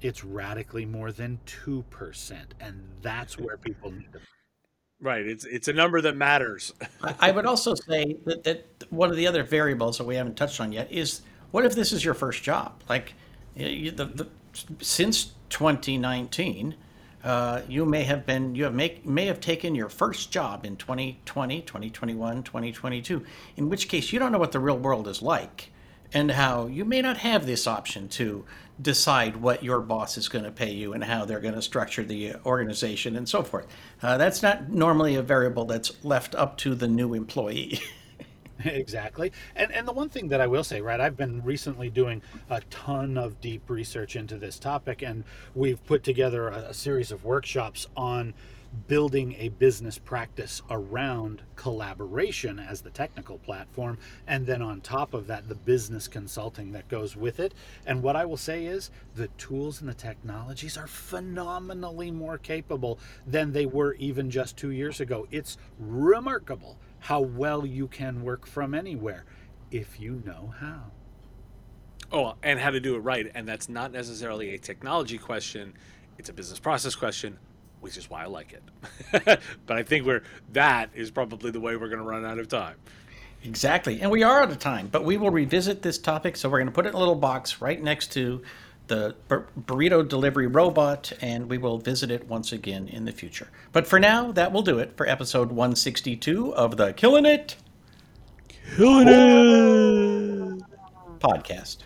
it's 0.00 0.24
radically 0.24 0.84
more 0.84 1.12
than 1.12 1.38
2%, 1.46 2.34
and 2.60 2.82
that's 3.02 3.38
where 3.38 3.56
people 3.56 3.90
need 3.90 4.12
to 4.12 4.20
Right. 5.02 5.26
It's 5.26 5.44
it's 5.44 5.66
a 5.66 5.72
number 5.72 6.00
that 6.00 6.16
matters. 6.16 6.72
I 7.20 7.32
would 7.32 7.44
also 7.44 7.74
say 7.74 8.16
that, 8.24 8.44
that 8.44 8.64
one 8.90 9.10
of 9.10 9.16
the 9.16 9.26
other 9.26 9.42
variables 9.42 9.98
that 9.98 10.04
we 10.04 10.14
haven't 10.14 10.36
touched 10.36 10.60
on 10.60 10.70
yet 10.70 10.90
is 10.92 11.22
what 11.50 11.66
if 11.66 11.74
this 11.74 11.92
is 11.92 12.04
your 12.04 12.14
first 12.14 12.42
job? 12.44 12.80
Like, 12.88 13.14
the, 13.56 13.90
the 13.90 14.28
since 14.80 15.32
2019, 15.50 16.76
uh, 17.24 17.62
you 17.68 17.84
may 17.84 18.04
have 18.04 18.24
been 18.24 18.54
you 18.54 18.62
have 18.62 18.74
make 18.74 19.04
may 19.04 19.26
have 19.26 19.40
taken 19.40 19.74
your 19.74 19.88
first 19.88 20.30
job 20.30 20.64
in 20.64 20.76
2020, 20.76 21.62
2021, 21.62 22.42
2022. 22.44 23.24
In 23.56 23.68
which 23.68 23.88
case, 23.88 24.12
you 24.12 24.20
don't 24.20 24.30
know 24.30 24.38
what 24.38 24.52
the 24.52 24.60
real 24.60 24.78
world 24.78 25.08
is 25.08 25.20
like, 25.20 25.72
and 26.14 26.30
how 26.32 26.66
you 26.66 26.84
may 26.84 27.00
not 27.00 27.18
have 27.18 27.46
this 27.46 27.66
option 27.66 28.08
to 28.08 28.44
decide 28.80 29.36
what 29.36 29.62
your 29.62 29.80
boss 29.80 30.16
is 30.16 30.28
going 30.28 30.44
to 30.44 30.50
pay 30.50 30.72
you 30.72 30.92
and 30.92 31.04
how 31.04 31.24
they're 31.24 31.40
going 31.40 31.54
to 31.54 31.62
structure 31.62 32.02
the 32.02 32.34
organization 32.44 33.16
and 33.16 33.28
so 33.28 33.42
forth. 33.42 33.66
Uh, 34.02 34.16
that's 34.16 34.42
not 34.42 34.68
normally 34.70 35.14
a 35.14 35.22
variable 35.22 35.64
that's 35.64 35.92
left 36.04 36.34
up 36.34 36.56
to 36.58 36.74
the 36.74 36.88
new 36.88 37.14
employee. 37.14 37.80
exactly. 38.64 39.32
And 39.56 39.72
and 39.72 39.86
the 39.86 39.92
one 39.92 40.08
thing 40.08 40.28
that 40.28 40.40
I 40.40 40.46
will 40.46 40.64
say, 40.64 40.80
right, 40.80 41.00
I've 41.00 41.16
been 41.16 41.42
recently 41.42 41.90
doing 41.90 42.22
a 42.50 42.60
ton 42.70 43.16
of 43.16 43.40
deep 43.40 43.68
research 43.68 44.16
into 44.16 44.36
this 44.36 44.58
topic 44.58 45.02
and 45.02 45.24
we've 45.54 45.84
put 45.86 46.02
together 46.02 46.48
a, 46.48 46.56
a 46.70 46.74
series 46.74 47.12
of 47.12 47.24
workshops 47.24 47.86
on 47.96 48.34
building 48.88 49.34
a 49.38 49.50
business 49.50 49.98
practice 49.98 50.62
around 50.70 51.42
collaboration 51.56 52.58
as 52.58 52.80
the 52.80 52.90
technical 52.90 53.38
platform, 53.38 53.98
and 54.26 54.46
then 54.46 54.62
on 54.62 54.80
top 54.80 55.14
of 55.14 55.26
that, 55.26 55.48
the 55.48 55.54
business 55.54 56.08
consulting 56.08 56.72
that 56.72 56.88
goes 56.88 57.16
with 57.16 57.38
it. 57.38 57.54
And 57.86 58.02
what 58.02 58.16
I 58.16 58.24
will 58.24 58.36
say 58.36 58.66
is 58.66 58.90
the 59.14 59.28
tools 59.38 59.80
and 59.80 59.88
the 59.88 59.94
technologies 59.94 60.76
are 60.76 60.86
phenomenally 60.86 62.10
more 62.10 62.38
capable 62.38 62.98
than 63.26 63.52
they 63.52 63.66
were 63.66 63.94
even 63.94 64.30
just 64.30 64.56
two 64.56 64.70
years 64.70 65.00
ago. 65.00 65.26
It's 65.30 65.58
remarkable 65.78 66.78
how 67.00 67.20
well 67.20 67.66
you 67.66 67.88
can 67.88 68.22
work 68.22 68.46
from 68.46 68.74
anywhere 68.74 69.24
if 69.70 70.00
you 70.00 70.22
know 70.24 70.54
how. 70.58 70.92
Oh, 72.10 72.34
and 72.42 72.58
how 72.58 72.70
to 72.70 72.80
do 72.80 72.94
it 72.94 73.00
right. 73.00 73.30
And 73.34 73.48
that's 73.48 73.68
not 73.68 73.90
necessarily 73.92 74.54
a 74.54 74.58
technology 74.58 75.16
question, 75.18 75.74
it's 76.18 76.28
a 76.28 76.32
business 76.32 76.58
process 76.58 76.94
question 76.94 77.38
which 77.82 77.98
is 77.98 78.08
why 78.08 78.22
I 78.22 78.26
like 78.26 78.54
it. 78.54 79.40
but 79.66 79.76
I 79.76 79.82
think 79.82 80.06
we're 80.06 80.22
that 80.52 80.90
is 80.94 81.10
probably 81.10 81.50
the 81.50 81.60
way 81.60 81.76
we're 81.76 81.88
going 81.88 81.98
to 81.98 82.04
run 82.04 82.24
out 82.24 82.38
of 82.38 82.48
time. 82.48 82.76
Exactly. 83.44 84.00
And 84.00 84.10
we 84.10 84.22
are 84.22 84.42
out 84.42 84.50
of 84.50 84.58
time, 84.58 84.88
but 84.90 85.04
we 85.04 85.16
will 85.16 85.30
revisit 85.30 85.82
this 85.82 85.98
topic. 85.98 86.36
So 86.36 86.48
we're 86.48 86.58
going 86.58 86.68
to 86.68 86.72
put 86.72 86.86
it 86.86 86.90
in 86.90 86.94
a 86.94 86.98
little 86.98 87.16
box 87.16 87.60
right 87.60 87.82
next 87.82 88.12
to 88.12 88.40
the 88.86 89.16
bur- 89.28 89.46
burrito 89.60 90.06
delivery 90.06 90.46
robot, 90.46 91.12
and 91.20 91.48
we 91.48 91.58
will 91.58 91.78
visit 91.78 92.10
it 92.10 92.28
once 92.28 92.52
again 92.52 92.88
in 92.88 93.04
the 93.04 93.12
future. 93.12 93.48
But 93.72 93.86
for 93.86 93.98
now, 93.98 94.32
that 94.32 94.52
will 94.52 94.62
do 94.62 94.78
it 94.78 94.96
for 94.96 95.08
episode 95.08 95.48
162 95.48 96.54
of 96.54 96.76
the 96.76 96.92
Killing 96.92 97.26
It. 97.26 97.56
Killing 98.76 99.08
It 99.08 100.62
podcast. 101.18 101.78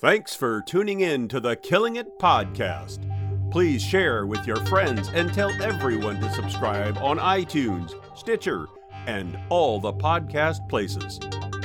Thanks 0.00 0.34
for 0.34 0.62
tuning 0.62 1.00
in 1.00 1.28
to 1.28 1.40
the 1.40 1.56
Killing 1.56 1.96
It 1.96 2.18
podcast. 2.18 3.17
Please 3.50 3.82
share 3.82 4.26
with 4.26 4.46
your 4.46 4.56
friends 4.66 5.08
and 5.14 5.32
tell 5.32 5.50
everyone 5.62 6.20
to 6.20 6.30
subscribe 6.34 6.98
on 6.98 7.18
iTunes, 7.18 7.92
Stitcher, 8.14 8.66
and 9.06 9.38
all 9.48 9.80
the 9.80 9.92
podcast 9.92 10.68
places. 10.68 11.18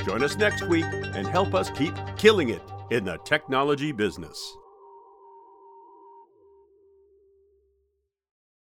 Join 0.06 0.22
us 0.22 0.36
next 0.36 0.66
week 0.66 0.86
and 0.86 1.26
help 1.26 1.54
us 1.54 1.68
keep 1.70 1.94
killing 2.16 2.48
it 2.48 2.62
in 2.90 3.04
the 3.04 3.18
technology 3.24 3.92
business. 3.92 4.56